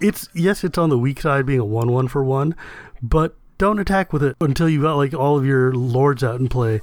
[0.00, 2.54] It's yes, it's on the weak side being a one one for one,
[3.02, 6.48] but don't attack with it until you've got like all of your lords out in
[6.48, 6.80] play.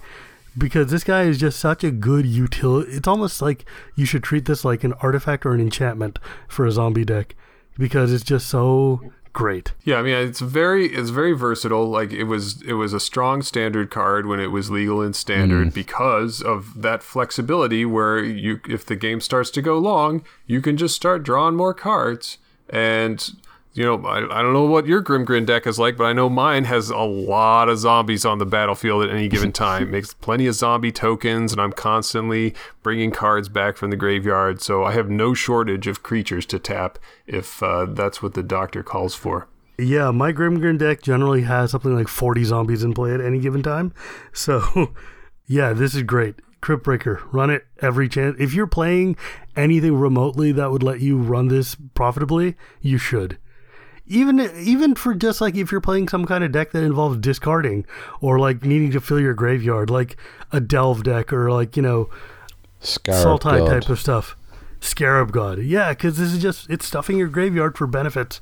[0.58, 2.92] Because this guy is just such a good utility.
[2.94, 3.66] It's almost like
[3.96, 6.18] you should treat this like an artifact or an enchantment
[6.48, 7.36] for a zombie deck.
[7.78, 9.74] Because it's just so great.
[9.84, 11.88] Yeah, I mean it's very it's very versatile.
[11.88, 15.68] Like it was it was a strong standard card when it was legal in standard
[15.68, 15.74] mm.
[15.74, 20.78] because of that flexibility where you if the game starts to go long, you can
[20.78, 23.36] just start drawing more cards and
[23.76, 26.30] you know, I, I don't know what your Grimgrin deck is like, but I know
[26.30, 29.92] mine has a lot of zombies on the battlefield at any given time.
[29.96, 34.62] Makes plenty of zombie tokens, and I'm constantly bringing cards back from the graveyard.
[34.62, 36.98] So I have no shortage of creatures to tap
[37.28, 39.50] if uh, that's what the doctor calls for.
[39.78, 43.62] Yeah, my Grimgrin deck generally has something like 40 zombies in play at any given
[43.62, 43.94] time.
[44.32, 44.94] So,
[45.48, 46.36] yeah, this is great.
[46.62, 48.38] Cryptbreaker, run it every chance.
[48.40, 49.18] If you're playing
[49.58, 53.38] anything remotely that would let you run this profitably, you should.
[54.08, 57.86] Even even for just like if you're playing some kind of deck that involves discarding
[58.22, 60.16] or like needing to fill your graveyard, like
[60.52, 62.10] a delve deck or like you know
[62.80, 64.36] Scarab Sultai type of stuff.
[64.80, 65.62] Scarab God.
[65.62, 68.42] Yeah, because this is just, it's stuffing your graveyard for benefits.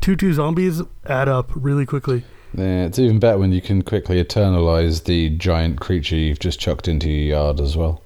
[0.00, 2.24] 2 2 zombies add up really quickly.
[2.52, 6.88] Yeah, it's even better when you can quickly eternalize the giant creature you've just chucked
[6.88, 8.02] into your yard as well.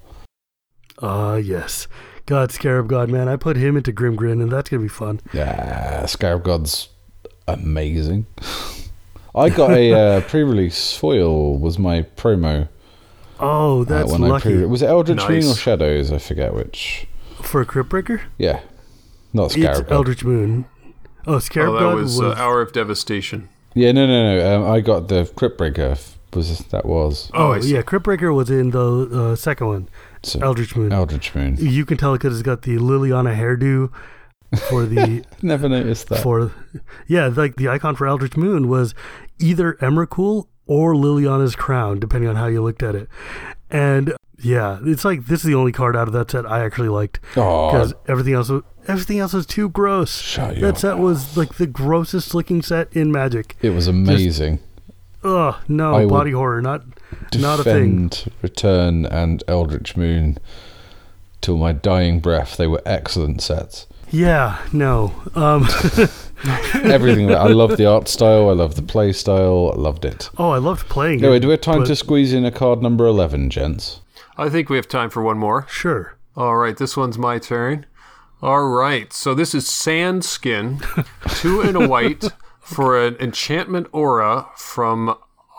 [1.01, 1.87] Ah, yes.
[2.25, 3.27] God, Scarab God, man.
[3.27, 5.19] I put him into Grimgrin, and that's going to be fun.
[5.33, 6.89] Yeah, Scarab God's
[7.47, 8.25] amazing.
[9.35, 12.67] I got a uh, pre-release foil was my promo.
[13.39, 14.55] Oh, uh, that's when I lucky.
[14.55, 16.11] pre- was it Eldritch Moon or Shadows?
[16.11, 17.05] I forget which.
[17.41, 18.21] For a Cryptbreaker?
[18.37, 18.61] Yeah,
[19.33, 19.91] not Scarab It's God.
[19.91, 20.65] Eldritch Moon.
[21.27, 22.37] Oh, Scarab Oh, that God was, was.
[22.37, 23.49] uh, Hour of Devastation.
[23.73, 24.55] Yeah, no, no, no.
[24.65, 25.99] Um, I got the Cryptbreaker.
[26.33, 27.73] Was that was oh, I see.
[27.75, 27.81] yeah.
[27.81, 29.89] Cryptbreaker was in the uh, second one,
[30.25, 30.91] so, Eldritch Moon.
[30.91, 31.55] Eldritch Moon?
[31.59, 33.91] You can tell because it's got the Liliana hairdo
[34.69, 36.21] for the Never noticed that.
[36.21, 36.51] for
[37.07, 38.93] yeah like the icon for eldritch moon was
[39.39, 43.09] either emrakul or liliana's crown depending on how you looked at it
[43.69, 46.87] and yeah it's like this is the only card out of that set i actually
[46.87, 51.55] liked because everything else was everything else was too gross shut that set was like
[51.55, 54.59] the grossest looking set in magic It was amazing.
[55.23, 56.83] ugh no I would body horror not
[57.35, 60.37] not a thing Defend, Return, and Eldritch Moon
[61.41, 62.57] till my dying breath.
[62.57, 63.87] They were excellent sets.
[64.11, 65.63] yeah no um
[66.83, 70.29] Everything that I love the art style, I love the play style, I loved it.
[70.37, 72.51] oh i loved playing Anyway, it do we have time but- to squeeze in a
[72.51, 74.01] card number eleven, gents?
[74.37, 75.65] I think we have time for one more.
[75.69, 77.85] sure All right, this one's my turn.
[78.41, 80.81] All right, so this is Sandskin,
[81.39, 82.25] two and a white
[82.59, 85.15] for an enchantment aura from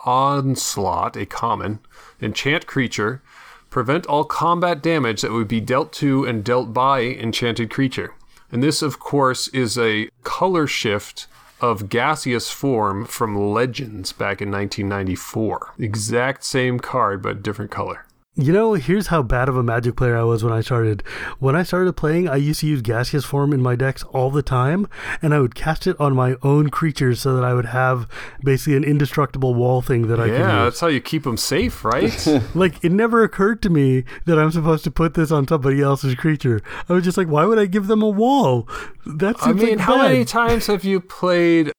[0.07, 1.79] Onslaught, a common
[2.21, 3.21] enchant creature.
[3.69, 8.15] Prevent all combat damage that would be dealt to and dealt by enchanted creature.
[8.49, 11.27] And this, of course, is a color shift
[11.59, 15.73] of gaseous form from Legends back in 1994.
[15.77, 18.06] Exact same card, but different color.
[18.39, 21.01] You know, here's how bad of a magic player I was when I started.
[21.39, 24.43] When I started playing, I used to use gaseous form in my decks all the
[24.43, 24.87] time,
[25.23, 28.07] and I would cast it on my own creatures so that I would have
[28.43, 30.63] basically an indestructible wall thing that I Yeah, could use.
[30.65, 32.27] that's how you keep them safe, right?
[32.53, 36.13] Like, it never occurred to me that I'm supposed to put this on somebody else's
[36.13, 36.61] creature.
[36.87, 38.67] I was just like, why would I give them a wall?
[39.05, 41.71] That I mean, like how many times have you played,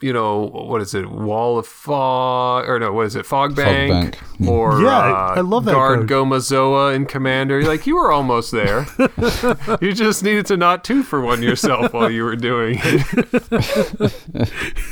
[0.00, 3.90] you know, what is it, Wall of Fog, or no, what is it, Fog Bank?
[3.90, 4.18] Bank.
[4.38, 4.48] Mm.
[4.48, 6.10] Or Yeah, uh, I- I love that Guard card.
[6.10, 7.60] Gomazoa in Commander.
[7.60, 8.86] You're like, you were almost there.
[9.80, 14.52] you just needed to not two for one yourself while you were doing it.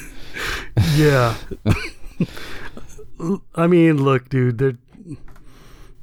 [0.97, 1.37] Yeah.
[3.55, 4.73] I mean, look, dude, there,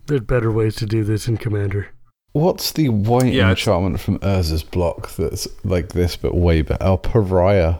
[0.05, 1.89] there's better ways to do this in Commander.
[2.33, 6.83] What's the white Yeah, enchantment from Urza's block that's like this but way better?
[6.83, 7.75] Oh, pariah.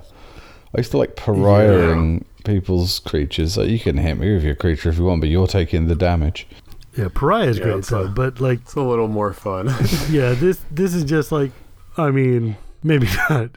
[0.76, 3.58] I used to like pariahing people's creatures.
[3.58, 5.96] Like, you can hit me with your creature if you want, but you're taking the
[5.96, 6.48] damage.
[6.98, 9.68] Yeah, Pariah is Yeah, great it's though, a- but like, It's a little more fun.
[10.10, 11.52] yeah, this this is just like,
[11.98, 13.52] I mean, maybe not.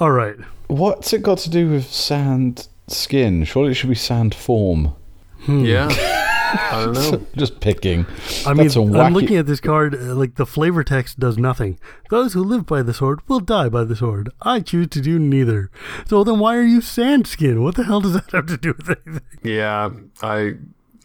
[0.00, 0.36] All right,
[0.66, 3.44] What's it got to do with sand skin?
[3.44, 4.94] Surely it should be sand form.
[5.42, 5.64] Hmm.
[5.64, 5.88] yeah.
[6.54, 7.26] I don't know.
[7.36, 8.06] Just picking.
[8.46, 9.94] I mean, That's a I'm looking at this card.
[9.94, 11.78] Uh, like the flavor text does nothing.
[12.10, 14.30] Those who live by the sword will die by the sword.
[14.42, 15.70] I choose to do neither.
[16.06, 17.62] So then, why are you Sandskin?
[17.62, 19.22] What the hell does that have to do with anything?
[19.42, 19.90] Yeah,
[20.22, 20.54] I.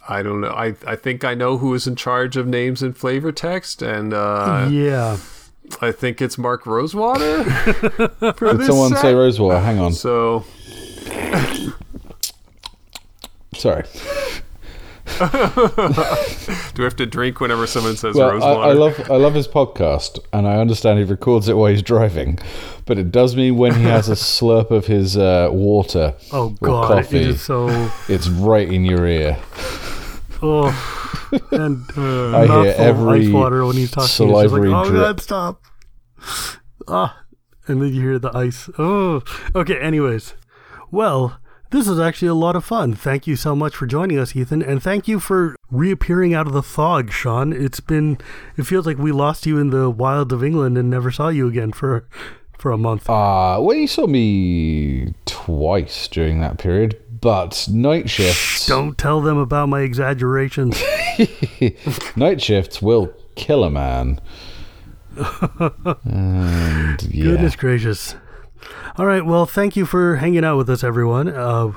[0.07, 0.49] I don't know.
[0.49, 4.11] I, I think I know who is in charge of names and flavor text, and
[4.11, 5.17] uh, yeah,
[5.81, 7.43] I think it's Mark Rosewater.
[7.43, 9.01] Did someone set.
[9.01, 9.59] say Rosewater?
[9.59, 9.93] Hang on.
[9.93, 10.45] So
[13.59, 13.83] Sorry.
[16.73, 18.61] do we have to drink whenever someone says Well, I, Rosewater?
[18.69, 22.39] I love I love his podcast, and I understand he records it while he's driving.
[22.85, 26.67] But it does mean when he has a slurp of his uh, water, Oh or
[26.67, 27.67] God, coffee, it is so.
[28.07, 29.37] it's right in your ear.
[30.41, 30.67] Oh,
[31.51, 34.05] and uh, I not hear every ice water when he's talking.
[34.05, 35.01] It's just like, salivary oh drip.
[35.01, 35.61] God, stop.
[36.87, 37.23] Ah,
[37.67, 38.69] and then you hear the ice.
[38.77, 39.21] Oh,
[39.53, 39.79] okay.
[39.79, 40.33] Anyways,
[40.91, 41.39] well,
[41.71, 42.93] this was actually a lot of fun.
[42.93, 46.53] Thank you so much for joining us, Ethan, and thank you for reappearing out of
[46.53, 47.53] the fog, Sean.
[47.53, 48.17] It's been,
[48.57, 51.47] it feels like we lost you in the wilds of England and never saw you
[51.47, 52.07] again for,
[52.57, 53.09] for a month.
[53.09, 58.65] Uh, well, you saw me twice during that period, but night shifts.
[58.65, 60.81] Don't tell them about my exaggerations.
[62.15, 64.19] night shifts will kill a man.
[66.05, 67.23] and, yeah.
[67.23, 68.15] Goodness gracious.
[68.97, 69.25] All right.
[69.25, 71.29] Well, thank you for hanging out with us, everyone.
[71.29, 71.71] Uh,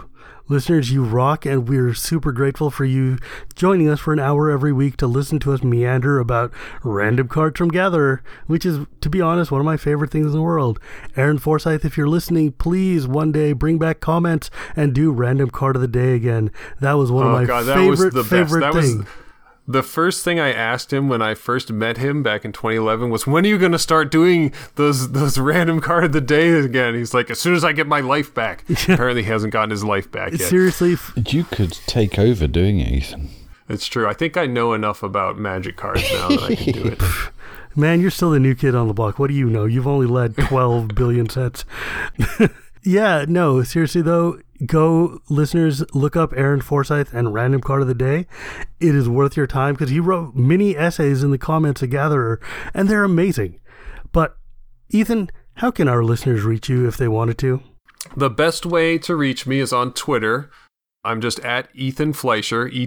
[0.48, 3.18] listeners, you rock, and we're super grateful for you
[3.54, 6.52] joining us for an hour every week to listen to us meander about
[6.82, 10.32] random cards from Gatherer, which is, to be honest, one of my favorite things in
[10.32, 10.78] the world.
[11.16, 15.76] Aaron Forsythe, if you're listening, please one day bring back comments and do random card
[15.76, 16.50] of the day again.
[16.80, 18.74] That was one oh, of my God, that favorite was the favorite best.
[18.74, 18.96] That things.
[18.98, 19.06] was
[19.66, 23.26] the first thing I asked him when I first met him back in 2011 was,
[23.26, 26.94] "When are you going to start doing those those random card of the day again?"
[26.94, 29.84] He's like, "As soon as I get my life back." Apparently, he hasn't gotten his
[29.84, 30.40] life back yet.
[30.40, 30.96] Seriously,
[31.28, 33.28] You could take over doing it, Ethan.
[33.68, 34.08] It's true.
[34.08, 37.02] I think I know enough about magic cards now that I can do it.
[37.76, 39.18] Man, you're still the new kid on the block.
[39.18, 39.64] What do you know?
[39.64, 41.64] You've only led 12 billion sets.
[42.82, 47.94] yeah, no, seriously though, go listeners look up Aaron Forsythe and Random Card of the
[47.94, 48.26] Day.
[48.80, 52.40] It is worth your time because he wrote many essays in the comments of Gatherer,
[52.74, 53.60] and they're amazing.
[54.12, 54.36] But
[54.90, 57.62] Ethan, how can our listeners reach you if they wanted to?
[58.16, 60.50] The best way to reach me is on Twitter.
[61.04, 62.86] I'm just at Ethan Fleischer, E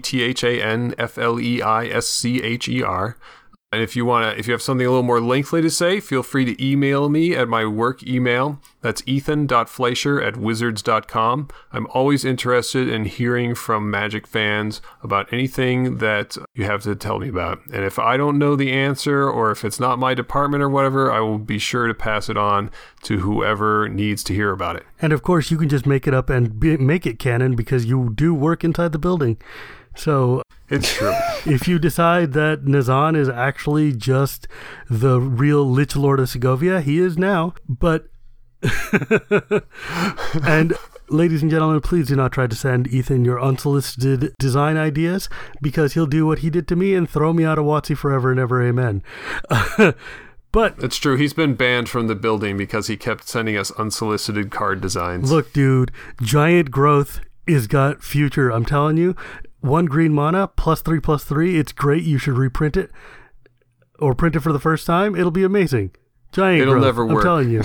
[3.76, 6.00] And if you want to, if you have something a little more lengthy to say,
[6.00, 8.62] feel free to email me at my work email.
[8.80, 11.50] That's ethan.fleischer at wizards.com.
[11.74, 17.20] I'm always interested in hearing from Magic fans about anything that you have to tell
[17.20, 17.66] me about.
[17.66, 21.12] And if I don't know the answer or if it's not my department or whatever,
[21.12, 22.72] I will be sure to pass it on
[23.02, 24.86] to whoever needs to hear about it.
[25.02, 27.84] And of course, you can just make it up and be, make it canon because
[27.84, 29.38] you do work inside the building.
[29.96, 31.14] So It's true.
[31.46, 34.48] if you decide that Nazan is actually just
[34.90, 37.54] the real Lich Lord of Segovia, he is now.
[37.68, 38.08] But
[40.44, 40.74] and
[41.10, 45.30] ladies and gentlemen, please do not try to send Ethan your unsolicited design ideas
[45.62, 48.32] because he'll do what he did to me and throw me out of WotC forever
[48.32, 48.66] and ever.
[48.66, 49.04] Amen.
[50.52, 51.16] but It's true.
[51.16, 55.32] He's been banned from the building because he kept sending us unsolicited card designs.
[55.32, 55.92] Look, dude,
[56.22, 58.50] giant growth is got future.
[58.50, 59.16] I'm telling you,
[59.66, 61.58] one green mana plus three plus three.
[61.60, 62.04] It's great.
[62.04, 62.92] You should reprint it
[64.00, 65.16] or print it for the first time.
[65.16, 65.92] It'll be amazing.
[66.32, 66.86] Giant It'll growth.
[66.86, 67.64] never I'm telling you.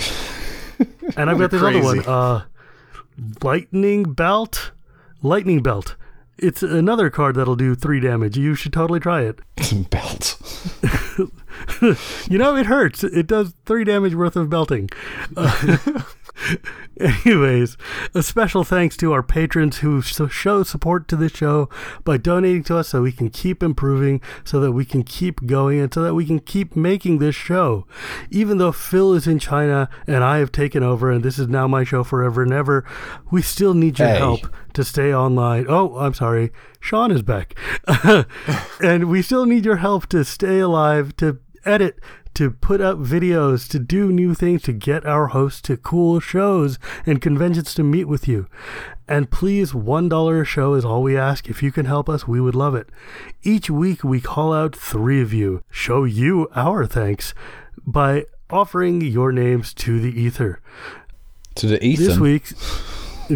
[1.17, 1.99] and I've got this You're other one.
[2.05, 2.43] Uh,
[3.43, 4.71] lightning belt.
[5.21, 5.95] Lightning belt.
[6.37, 8.35] It's another card that'll do three damage.
[8.35, 9.39] You should totally try it.
[9.89, 10.37] Belt.
[12.27, 13.03] You know, it hurts.
[13.03, 14.89] It does three damage worth of belting.
[15.37, 15.77] Uh,
[16.99, 17.77] anyways,
[18.13, 21.69] a special thanks to our patrons who show support to this show
[22.03, 25.79] by donating to us so we can keep improving, so that we can keep going,
[25.79, 27.85] and so that we can keep making this show.
[28.29, 31.67] Even though Phil is in China and I have taken over, and this is now
[31.67, 32.85] my show forever and ever,
[33.31, 34.17] we still need your Hey.
[34.17, 35.65] help to stay online.
[35.67, 36.51] Oh, I'm sorry.
[36.79, 37.55] Sean is back.
[38.81, 41.99] and we still need your help to stay alive, to edit,
[42.33, 46.79] to put up videos, to do new things, to get our hosts to cool shows
[47.05, 48.47] and conventions to meet with you.
[49.07, 51.49] And please, $1 a show is all we ask.
[51.49, 52.87] If you can help us, we would love it.
[53.43, 57.33] Each week, we call out three of you, show you our thanks
[57.85, 60.61] by offering your names to the ether.
[61.55, 62.03] To the ether?
[62.03, 62.53] This week,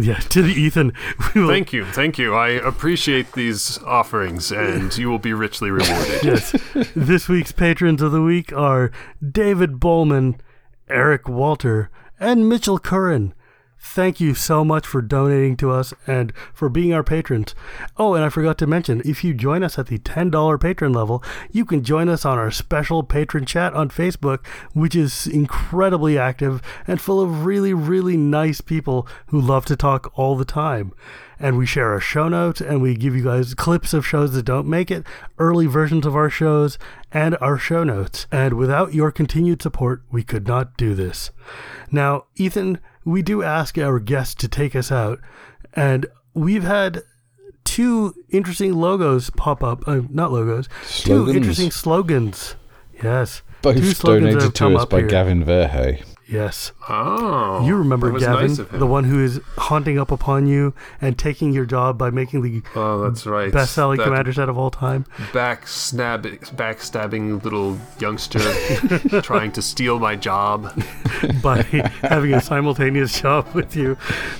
[0.04, 0.92] yeah, to the Ethan.
[1.34, 1.84] Will Thank you.
[1.86, 2.34] Thank you.
[2.34, 6.22] I appreciate these offerings and you will be richly rewarded.
[6.22, 6.54] yes.
[6.94, 8.90] This week's patrons of the week are
[9.26, 10.40] David Bowman,
[10.88, 13.34] Eric Walter, and Mitchell Curran.
[13.78, 17.54] Thank you so much for donating to us and for being our patrons.
[17.96, 21.22] Oh, and I forgot to mention, if you join us at the $10 patron level,
[21.50, 26.60] you can join us on our special patron chat on Facebook, which is incredibly active
[26.86, 30.92] and full of really, really nice people who love to talk all the time
[31.38, 34.44] and we share our show notes and we give you guys clips of shows that
[34.44, 35.06] don't make it,
[35.38, 36.78] early versions of our shows,
[37.12, 38.26] and our show notes.
[38.32, 41.30] And without your continued support, we could not do this.
[41.90, 45.20] Now, Ethan, we do ask our guests to take us out,
[45.72, 46.04] and
[46.34, 47.02] we've had
[47.64, 49.86] two interesting logos pop up.
[49.88, 52.56] Uh, not logos, two interesting slogans.
[53.02, 53.42] Yes.
[53.62, 55.08] Both two slogans donated to us by here.
[55.08, 56.04] Gavin Verhey.
[56.28, 56.72] Yes.
[56.88, 61.52] Oh, You remember Gavin, nice the one who is haunting up upon you and taking
[61.52, 63.52] your job by making the Oh, that's right.
[63.52, 65.04] best-selling That commander set of all time.
[65.32, 66.22] backstab,
[66.56, 68.40] backstabbing little youngster
[69.22, 70.72] trying to steal my job.
[71.42, 71.62] by
[72.02, 73.96] having a simultaneous job with you.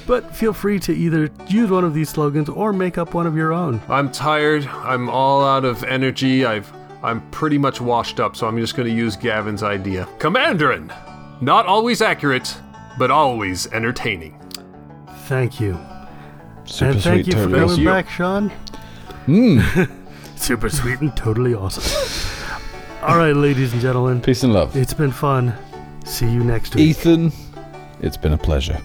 [0.06, 3.36] But feel free to either use one of these slogans or make up one of
[3.36, 3.80] your own.
[3.88, 4.66] I'm tired.
[4.66, 6.44] I'm all out of energy.
[6.44, 6.70] I've
[7.02, 10.08] I'm pretty much washed up, so I'm just going to use Gavin's idea.
[10.18, 10.90] Commanderin,
[11.40, 12.56] not always accurate,
[12.98, 14.40] but always entertaining.
[15.26, 15.78] Thank you.
[16.64, 17.84] Super and thank sweet, you for totally coming awesome.
[17.84, 18.52] back, Sean.
[19.26, 19.90] Mm.
[20.36, 22.60] Super sweet and totally awesome.
[23.02, 24.76] All right, ladies and gentlemen, Peace and love.
[24.76, 25.54] it's been fun.
[26.04, 26.88] See you next week.
[26.88, 27.32] Ethan,
[28.00, 28.80] it's been a pleasure.